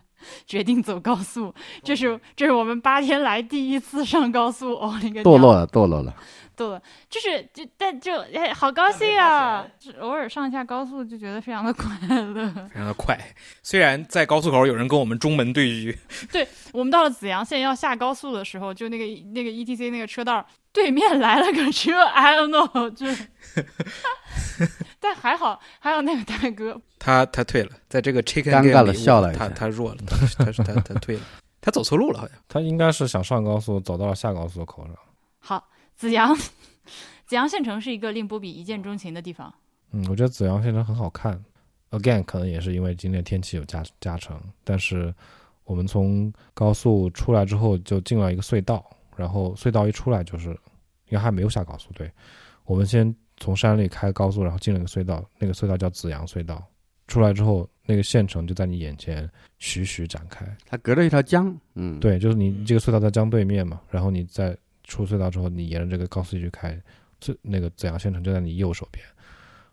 [0.47, 1.53] 决定走高速。
[1.83, 6.15] 这是这是我们八天来第一次上高速，哦，那个堕落了，堕落了。
[6.57, 9.63] 堕落，就是就但就哎，好高兴啊！
[9.79, 12.49] 是偶尔上一下高速就觉得非常的快乐。
[12.67, 13.15] 非常的快。
[13.61, 15.95] 虽然在高速口有人跟我们中门对狙，
[16.31, 23.27] 对我们到了紫阳县要下高速的时候，就那个那个 ETC 那个车道对面来了个车， I don't know，就是，
[24.99, 31.21] 但还好还有那个大哥，他他退了，在这个 chicken 尴尬了里他笑了一下他弱了，他他他他退了，
[31.59, 32.37] 他走错路了好像。
[32.47, 34.95] 他应该是想上高速，走到了下高速口上。
[35.39, 35.67] 好，
[35.97, 36.33] 紫阳，
[37.25, 39.53] 紫阳县城是一个令波比一见钟情的地方。
[39.91, 41.37] 嗯，我觉得紫阳县城很好看。
[41.89, 45.13] Again，可能也是因为今天天气有加加成，但是
[45.65, 50.57] 我们从高速出来之后就进了一个隧道，然后隧道一出来就是，应
[51.11, 52.09] 该还没有下高速，对，
[52.63, 56.65] 我们先从山里开高速，然后进了一个隧道，那个隧道叫紫阳隧道。
[57.11, 60.45] 出来之后，那个县城就在你眼前徐徐展开。
[60.65, 66.79] 它隔着一条江，嗯，，对，就是你这个隧道在江对面嘛，然后你在出隧道之后，你沿着这个高速一直开，
[67.19, 69.05] 这那个怎样县城就在你右手边。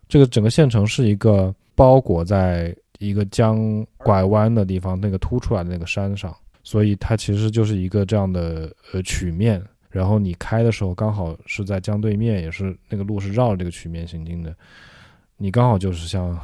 [0.09, 9.63] 这个整个县城是一个包裹在一个江拐弯的地方，那个凸出来的那个山上，所以它其实就是一个这样的呃曲面。
[9.89, 14.55] 然后你开的时候刚好是在江对面，也是那个路是绕着这个曲面行进的，
[15.37, 16.39] 你刚好就是像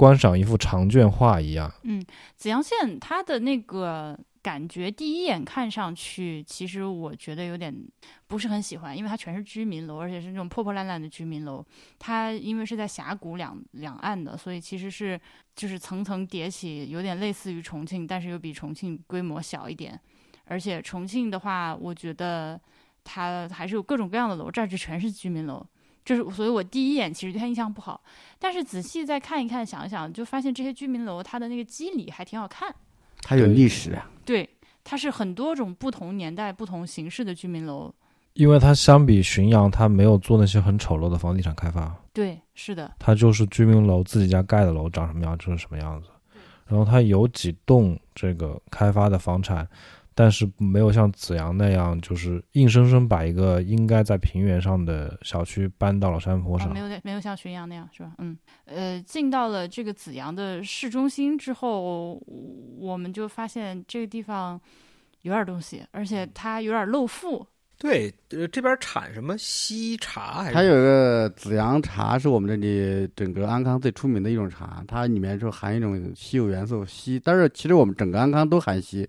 [0.00, 1.70] 观赏一幅长卷画一样。
[1.82, 2.02] 嗯
[2.34, 7.70] 紫阳县它的那个感觉，第一眼看上去，其实我觉得有点
[8.26, 11.62] 不是很喜欢，因为它全是居民楼，而且是那种破破烂烂的居民楼。
[11.98, 15.20] 它因为是在峡谷两两岸的，所以其实是
[15.54, 20.00] 就是层层叠起，有点类似于重庆，但是又比重庆规模小一点。
[20.46, 22.58] 而且重庆的话，我觉得
[23.04, 25.62] 它还是有各种各样的楼，这儿就全是居民楼。
[26.04, 28.00] 就是，所以我第一眼其实对他印象不好，
[28.38, 32.74] 但是仔细再看一看、想一想，就发现这些居民楼它的那个肌理还挺好看。
[33.22, 34.10] 它有历史啊。
[34.24, 34.48] 对，
[34.82, 37.92] 它是很多种不同年代、不同形式的居民楼。
[38.34, 46.08] 因为它相比浔阳，它没有做那些很丑陋的房地产开发，对，是的，它就是居民楼自己家盖的楼长什么样就是什么样子。
[46.66, 49.68] 然后它有几栋这个开发的房产，
[50.20, 56.70] 但是没有像紫阳那样，就是硬生生把一个应该在平原上的小区搬到了山坡哦，上。
[56.74, 58.12] 没有没有像浔阳那样是吧？
[58.18, 62.22] 嗯，呃，进到了这个紫阳的市中心之后，
[62.78, 64.60] 我们就发现这个地方
[65.22, 67.46] 有点东西，而且它有点露富。
[67.78, 70.54] 对，呃，这边产什么西茶还是？
[70.54, 79.08] 它有一个紫阳茶，是我们这里整个安康最出名的一种茶，它里面就含一种稀有元素硒，但是其实我们整个安康都含硒，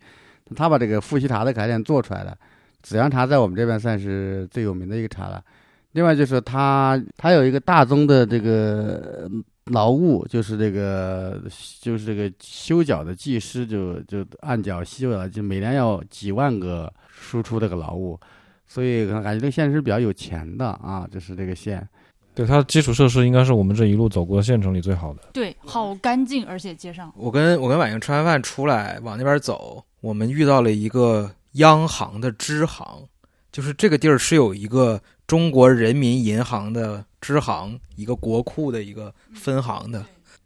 [0.56, 2.36] 它把这个富硒茶的概念做出来了。
[2.82, 5.44] 紫阳茶在我们这边算是最有名的一个茶了。
[5.92, 9.30] 另外就是它，它有一个大宗的这个
[9.66, 11.42] 劳务，就是这个
[11.80, 18.20] 就是这个修脚的技师就就按脚修了，就每年要几万个输出这个劳务。
[18.68, 21.86] 所以可能感觉这个县是比较有钱的啊，就是这个县。
[22.34, 25.22] 对它的基础设施应该是我们这一路走过的县城里最好的。
[25.34, 33.08] 对，好干净，而且街上我跟我跟婉莹吃完饭出来往那边走，我们遇到了一个央行的支行，
[33.52, 40.04] 就是这个地儿是有一个中国人民银行的支行，一个国库的一个分行的。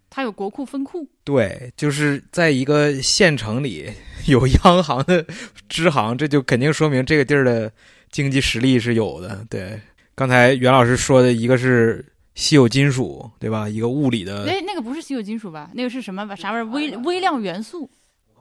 [0.10, 1.08] 它有国库分库。
[1.24, 3.90] 对，就是在一个县城里
[4.28, 5.26] 有央行的
[5.70, 7.72] 支行，这就肯定说明这个地儿的
[8.12, 9.46] 经济实力是有的。
[9.50, 9.80] 对，
[10.16, 13.68] 刚才袁老师说的一个是稀有金属，对吧？
[13.68, 15.70] 一个物理的，哎，那个不是稀有金属吧？
[15.74, 16.36] 那个是什么？
[16.36, 16.72] 啥玩意儿？
[16.72, 17.90] 微微量元素。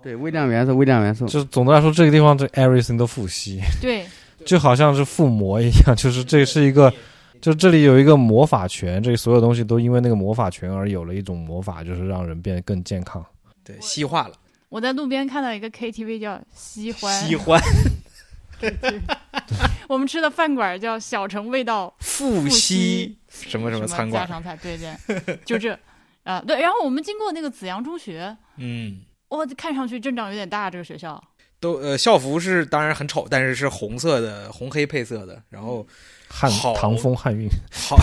[0.04, 1.26] 对，微量元素，微量元素。
[1.26, 4.06] 就是总的来说，这个地方这 everything 都富硒， 对，
[4.44, 6.92] 就好像是附魔一样，就是这是一个，
[7.40, 13.24] 就这里有一个魔法权，这所有东西都因为那个魔法权而有了一种魔法，就是让人变得更健康。
[13.64, 14.34] 对，西化了，
[14.68, 17.58] 我在路边看到一个 KTV 叫西欢，西欢，
[19.88, 25.78] 我们吃的饭馆叫小城味道富硒什么什么餐馆，家常菜，对对，就这，
[26.24, 26.60] 啊、对。
[26.60, 29.00] 然后我们经过那个紫阳中学，嗯，
[29.36, 31.22] 哇，看上去阵仗有点大，这个学校。
[31.60, 35.86] 都呃校服是当然很丑，但是是红色的，红黑配色的，然后
[36.28, 37.96] 汉唐风汉韵， 好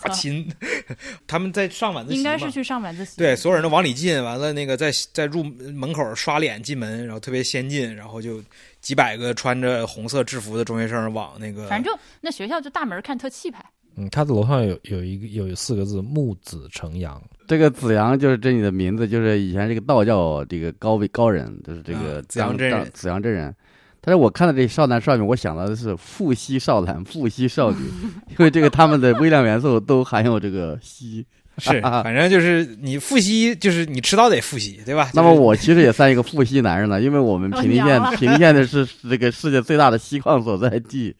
[0.00, 0.50] 大秦，
[1.26, 3.18] 他们在上晚自习应该是去上晚自习。
[3.18, 8.42] 对，所有人都往里进，完了那个在在入门口刷脸进门，然后特别先进，然后就
[8.80, 13.62] 几百个穿着红色制服的中学生往那个，反正那学校就大门看特气派。
[13.96, 23.54] 嗯，他的楼上有有一个有四个字“木子成阳这个子阳就是这里的名字，就是以前这个道教这个高位高人，就是这个啊子阳真人子阳真人。
[24.00, 27.78] 但是我看到这少男少女，我想到的是富硒少男、富硒少女，
[28.30, 31.24] 因为这个他们的微量元素都含有这个硒。
[31.56, 35.08] 是，反正就是你复习，就是你迟早得复习，对吧？
[35.14, 41.14] 那么我其实也算一个复习男人了，因为我们哦平陵县平陵县的是这个世界最大的锡矿所在地。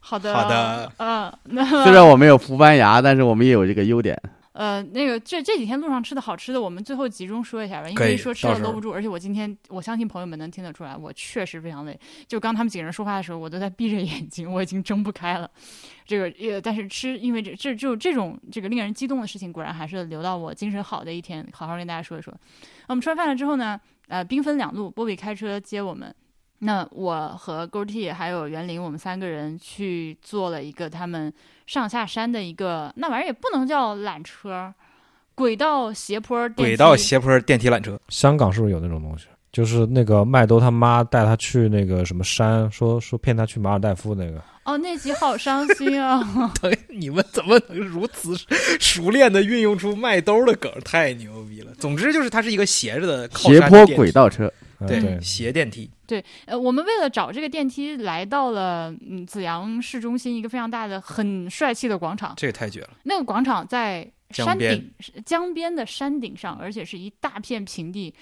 [0.00, 4.20] 好的，好的，嗯，那虽然我们有扶班牙，但是我们也有这个优点。
[4.52, 11.98] 呃，那个这这几天路上吃的好吃的，我们最后集中说一下吧，因为说吃的搂不住，而且我今天我相信朋友们能听得出来，我确实非常累。
[12.26, 15.48] 就刚他们几个人说话的时候，我都在闭着眼睛，我已经睁不开了。
[16.04, 22.34] 这个呃，但是吃，因为这这就这种这个令人激动的事情，果然还是留到我精神好的一天，好好跟大家说一说。
[22.88, 26.12] 我们吃完饭了之后呢，呃，兵分两路，波比开车接我们。
[26.60, 31.32] 那我和 g o T 还有袁林，我们三个人去做了一个他们
[31.66, 34.72] 上下山的一个，那玩意儿也不能叫缆车，
[35.34, 39.26] 轨道斜坡电轨道斜坡电梯缆车，香港是不是有那种东西？
[39.52, 46.22] 就是那个麦兜他妈带他去那个什么山，说说骗他去马尔代夫那个，哦，那集好伤心啊！
[46.88, 48.36] 你们怎么能如此
[48.78, 50.70] 熟练的运用出麦兜的梗？
[50.84, 51.72] 太牛逼了！
[51.80, 54.46] 总之就是它是一个斜着的靠斜坡轨道车，
[54.86, 55.90] 对嗯对，斜电梯，
[56.46, 62.32] 呃，我们为了找这个电梯，来到了嗯紫阳市中心一个非常大的、很帅气的广场。
[62.36, 62.90] 这个太绝了。
[63.02, 68.14] 那个广场在山顶，是江边的山顶上，而且是一大片平地，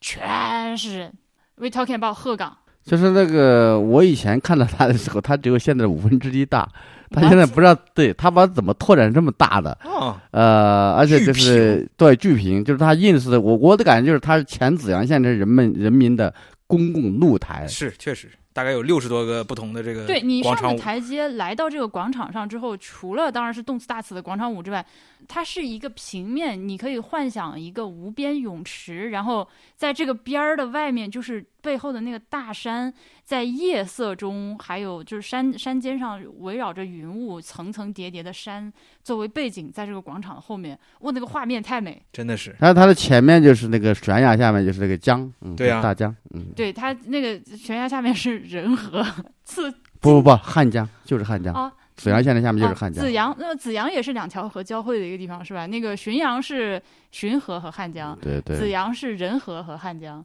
[0.00, 1.12] 全是人。
[1.56, 6.68] We talking about 鹤岗，就是那个我以前看到它的时候，它只有现在的五分之一大。
[7.10, 9.76] 它现在不知道，对它把怎么拓展这么大的？
[9.82, 16.32] 哦，呃，而且就巨是对巨屏，就是它 ins 的，我我的感觉就是它是前紫阳县这人们人民的
[16.68, 17.66] 公共露台。
[17.66, 24.84] 是确实，大概有六十多个不同的这个对你上了台阶，来到这个广场上之后，除了当然是动次大次的广场舞之外，
[25.26, 32.92] 它是一个平面，你可以幻想一个无边泳池，然后在这个边儿的外面就是背后的那个大山，
[33.24, 42.00] 在夜色中，还有就是山山尖上围绕着云雾，层层叠叠的山作为背景，在这个广场后面，哇，那个画面太美。
[42.12, 49.04] 真的是然后它的前面就是那个悬崖，下面就是那个江，嗯，对啊大江，嗯，对它那个悬崖下面是人河，
[49.44, 53.12] 刺不不不，汉江就是汉江，啊，紫阳县的下面就是哦汉江紫。
[53.12, 55.66] 阳，那么紫阳也是两条河交汇的一个地方，是吧？
[55.66, 56.80] 那个浔阳是
[57.12, 60.24] 浔河和汉江，对对紫，阳是仁和和汉江。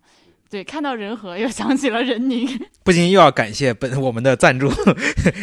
[0.53, 2.47] 对，看到仁和又想起了任宁，
[2.85, 4.71] 不禁又要感谢本我们的赞助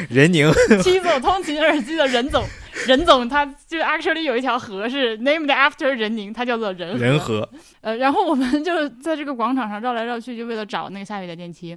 [0.08, 0.48] 任宁，
[0.84, 2.44] 七走通勤耳机的任总，
[2.86, 7.04] 任总他就 actually 有一条河是 named after 任宁，它叫做仁和。
[7.04, 7.48] 仁和，
[7.80, 11.76] 呃，然后我们就在这个广场上绕来绕去，就为了找那个下雨的电梯。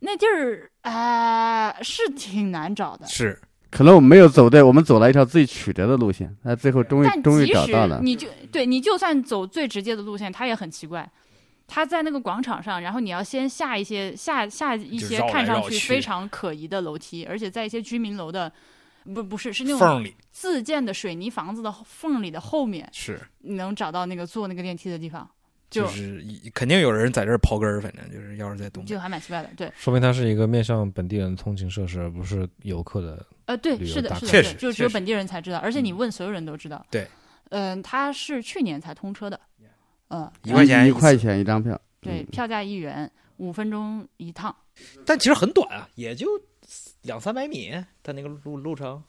[0.00, 3.40] 那地儿啊、是挺难找的，是
[3.72, 8.00] 可能我们没有走对，我们走了一条最曲折的路线，那最后终于终于找到了。
[8.02, 11.10] 你就对你就算走最直接的路线，它也很奇怪。
[11.66, 18.50] 它在那个广场上，然后你要先下一些下下一些看上去去非常可疑的楼梯，而且在一些居民楼的
[19.04, 25.28] 不不是是那种缝里自建的水泥房子的缝里的后面，是，你能找到那个坐那个电梯的地方，
[25.70, 29.50] 就就是一肯定有人在这儿刨根儿，反正就是要是在东北就还蛮奇怪的。
[29.56, 33.26] 对，说明它是一个面向本地人的通勤设施，而不是游客的。
[33.46, 36.84] 呃，对，是的，是的，确实对就只有本地人才知道，而且你嗯问所有人都知道。
[36.90, 37.06] 对，
[37.50, 39.38] 嗯、它是去年才通车的，
[40.08, 44.54] 嗯，一块钱次一块，钱一张票，对，嗯票价一元，五分钟一趟。
[45.04, 46.26] 但其实很短啊，也就
[47.02, 49.02] 两三百米，它那个路路程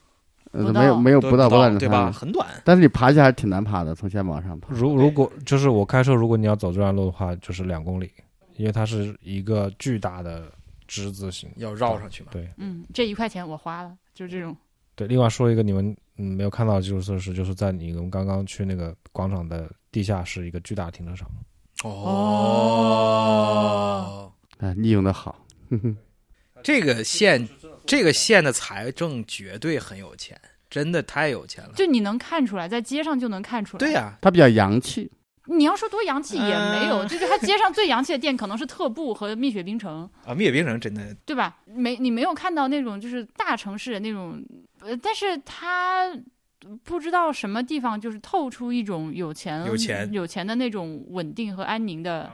[0.52, 2.10] 呃没有没有不到不到对吧？
[2.12, 4.74] 很短，但是你爬起来还挺难爬的，从线往上爬。
[4.74, 8.10] 如如果就是我开车，如果你要走这段路的话，就是两公里，
[8.56, 10.50] 因为它是一个巨大的
[10.88, 11.50] 之字形。
[11.58, 12.30] 要绕上去嘛。
[12.32, 14.56] 对嗯，这一块钱我花了，就是这种。
[14.96, 21.28] 对，另外说一个你们嗯没有看到的基础设施，就是在你们刚刚去那个广场的地下是一个巨大的停车场。
[21.84, 21.92] 哦，
[24.60, 25.44] 哎，利用的好，
[26.62, 27.50] 这个县，
[27.84, 30.40] 这个县的财政绝对很有钱，
[30.70, 31.72] 真的太有钱了。
[31.76, 33.80] 就你能看出来，在街上就能看出来。
[33.80, 35.12] 对、呀、它比较洋气。
[35.46, 41.58] 你要说多洋气也没有，嗯就是它街上最洋气的店可能是特步和蜜雪冰城，啊，蜜雪冰城真的对吧？
[41.66, 44.40] 没你没有看到那种就是大城市的那种，
[44.82, 46.08] 呃，但是它
[46.84, 52.30] 不知道什么地方就是透出一种有钱有钱有钱的那种稳定和安宁的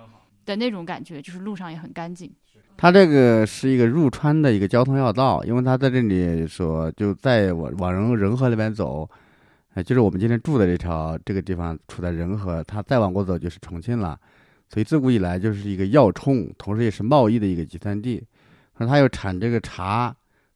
[0.45, 2.32] 的那种感觉，就是路上也很干净。
[2.76, 9.07] 它这个是一个入川的一个交通要道，因为它在这里说就在往往仁仁和那边走，
[9.76, 14.19] 呃，就是我们今天住的这条这个地方处在仁和，它再往过走就是重庆了，
[14.69, 18.24] 所以自古以来就是一个要冲，同时也是贸易的一个集散地。
[18.78, 20.15] 那它又产这个茶，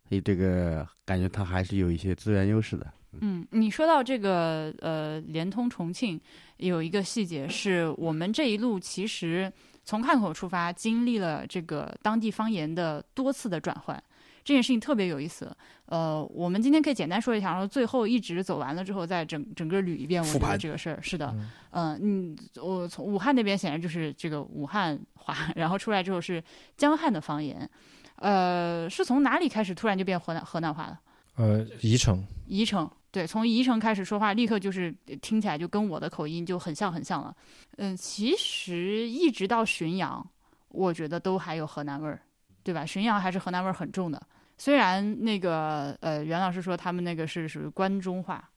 [0.09, 2.87] 所以这个感觉它还是有一些资源优势的。
[3.21, 6.19] 嗯，你说到这个呃，联通重庆
[6.57, 9.51] 有一个细节，是我们这一路其实
[9.83, 14.01] 从汉口出发，经历了这个当地方言的多次的转换。
[14.43, 15.53] 这件事情特别有意思。
[15.87, 20.21] 呃，我们今天可以简单说一下，然后最后一直走完了之后，再整整个捋一遍。
[20.21, 26.41] 我觉得复盘这个事儿是的，嗯嗯嗯，我从武汉那边显然就是这个武汉话，然后出来之后是
[26.77, 27.69] 江汉的方言。
[28.15, 30.97] 呃，是从哪里开始突然就变河南河南话了？
[31.37, 37.33] 呃，宜城，宜城，对，从宜城开始说话，立刻就是呃听起来就跟我的口音就很像很像了。
[37.77, 40.27] 嗯，其实一直到浔阳，
[40.69, 42.19] 我觉得都还有河南味儿，
[42.63, 42.83] 对吧？
[42.85, 44.21] 浔阳还是河南味儿很重的。
[44.57, 48.49] 虽然那个呃，袁老师说他们那个是属于关中话，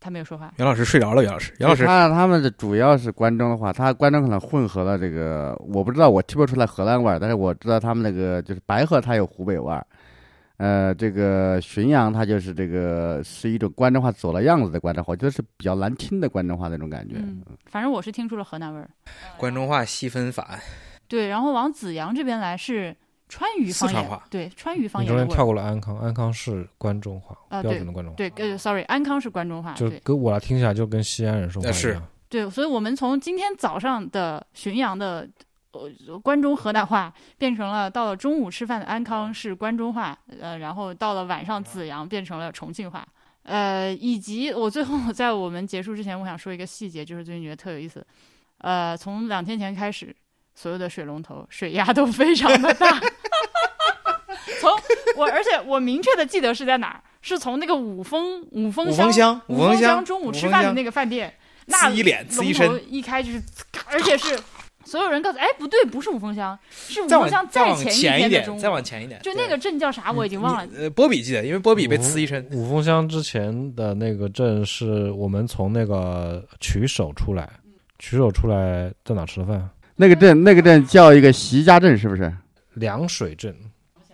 [0.00, 0.52] 他没有说话。
[0.56, 9.86] 袁老师睡着了，袁老师，袁老师，他他们的主要是关中的话，他关中可能混合了这个，我不知道，我听不出来河南味儿，但是我知道他们那个就是白河，它有湖北味儿，
[10.58, 17.14] 呃，这个浔阳它就是这个是一种关中话走了样子的关中话，我觉得是比较难听的关中话那种感觉。
[17.16, 18.90] 嗯，反正我是听出了河南味儿。
[19.36, 20.58] 关中话细分法，
[21.06, 22.94] 对，然后往子阳这边来是
[23.28, 25.44] 川渝方言，话对，川渝方你中间跳。
[25.44, 32.02] 过了安康，安康是关中话，啊标准的关中话，对，呃，sorry，安康是关中话，就对跟我来听起来就跟西安人说话呃是一样。
[32.28, 35.28] 对，所以我们从今天早上的浔阳的呃
[36.22, 43.06] 关中河南话，变成了到了中午吃饭的安康是关中话，呃，然后到了晚上紫阳变成了重庆话，
[43.42, 48.06] 呃，以及我最后在我们结束之前，我想说一个细节，就是最近觉得特有意思，
[48.58, 50.14] 呃，从两天前开始，
[50.54, 53.00] 所有的水龙头水压都非常的大。
[54.60, 54.70] 从
[55.16, 61.32] 我，而且我明确的记得是在哪儿，是从那个五峰五峰乡五五峰乡乡中午吃饭的那个饭店，
[61.66, 63.42] 那一脸呲一身龙头一开就是，
[63.86, 64.38] 而且是
[64.88, 70.66] 所有人告诉，哎，不对，不是五峰乡，是五峰乡再往前一点，天的中，再往前一点，就那个镇叫啥我已经忘了。
[70.74, 72.42] 呃，波比记得，因为波比被呲一身。
[72.52, 77.48] 五峰乡之前的那个镇是我们从那个曲首出来，
[77.98, 79.68] 曲首出来在哪吃的饭？
[79.94, 82.32] 那个镇那个镇叫一个席家镇，是不是？
[82.74, 83.54] 凉水镇。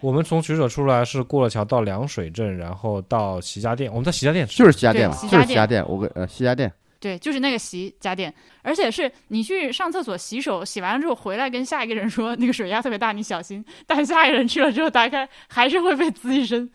[0.00, 3.90] 我们从曲首出来是过了桥到凉水镇，然后到席家店。
[3.90, 5.82] 我们在席家店吃，就是席家店嘛，就是席家店。
[5.88, 6.70] 我跟呃席家店，
[7.04, 8.32] 对，就是那个洗家电，
[8.62, 13.62] 而且是你去上厕所洗手，洗完了之后回来跟下一个人说那个水压特别大，你小心。
[13.86, 16.70] 但下一个人去了之后打开还是会被滋一身。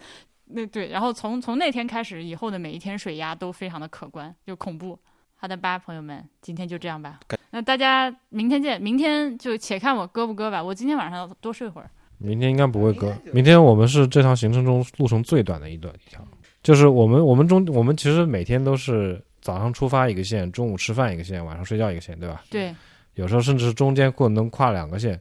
[0.45, 4.99] 那对，然后从从那天开始以后的每一天水压都非常的可观，就恐怖。
[5.35, 7.21] 好的吧，朋友们，今天就这样吧。
[7.49, 10.63] 那大家明天见，明天就且看我割不割吧。
[10.63, 11.89] 我今天晚上要多睡会儿。
[12.19, 13.11] 明天应该不会割。
[13.33, 16.23] 明天我们是这趟行程中路程最短的一段一条，
[16.61, 22.43] 就是我们我们中我们其实每天都是早上出发一个线，中午吃饭一个线，晚上睡觉一个线，对吧？
[22.49, 22.75] 对，
[23.15, 25.19] 有时候甚至是中间可能跨两个线。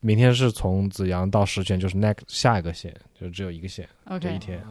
[0.00, 4.62] 明天是从紫阳到石泉，就是 next 下一个线，就只有一个线，这 OK，一天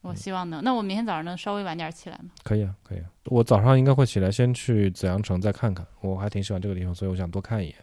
[0.00, 0.64] 我希望能。
[0.64, 2.30] 那我明天早上能稍微晚点起来吗？
[2.42, 3.04] 可以啊，可以啊。
[3.26, 7.76] 我早上应该会起来，先去紫阳城再看看，我还挺喜欢这个地方，所以我想多看一眼。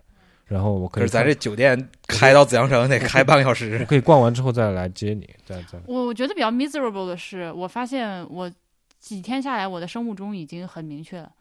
[0.46, 8.52] 然后我可以看可是咱这酒店开到紫阳城得开半个小时我，可以逛完之后再来接你，再再我我觉得比较 miserable 的是，我发现我
[9.00, 11.32] 几天下来，我的生物钟已经很明确了。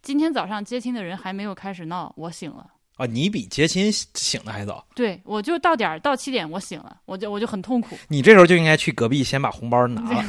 [0.00, 2.66] 今天早上接亲的人还没有开始闹，我醒了。
[2.96, 3.06] 啊！
[3.06, 7.96] 你比接亲醒的还早，对，我就到点儿到七点，我醒了，我就我就很痛苦。
[8.08, 10.24] 你这时候就应该去隔壁先把红包拿了。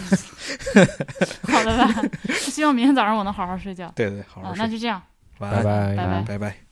[1.50, 2.02] 好的吧，
[2.38, 3.92] 希望明天早上我能好好睡觉。
[3.96, 5.02] 对对，好啊好，睡，那就这样。
[5.40, 6.69] 拜拜拜拜拜拜。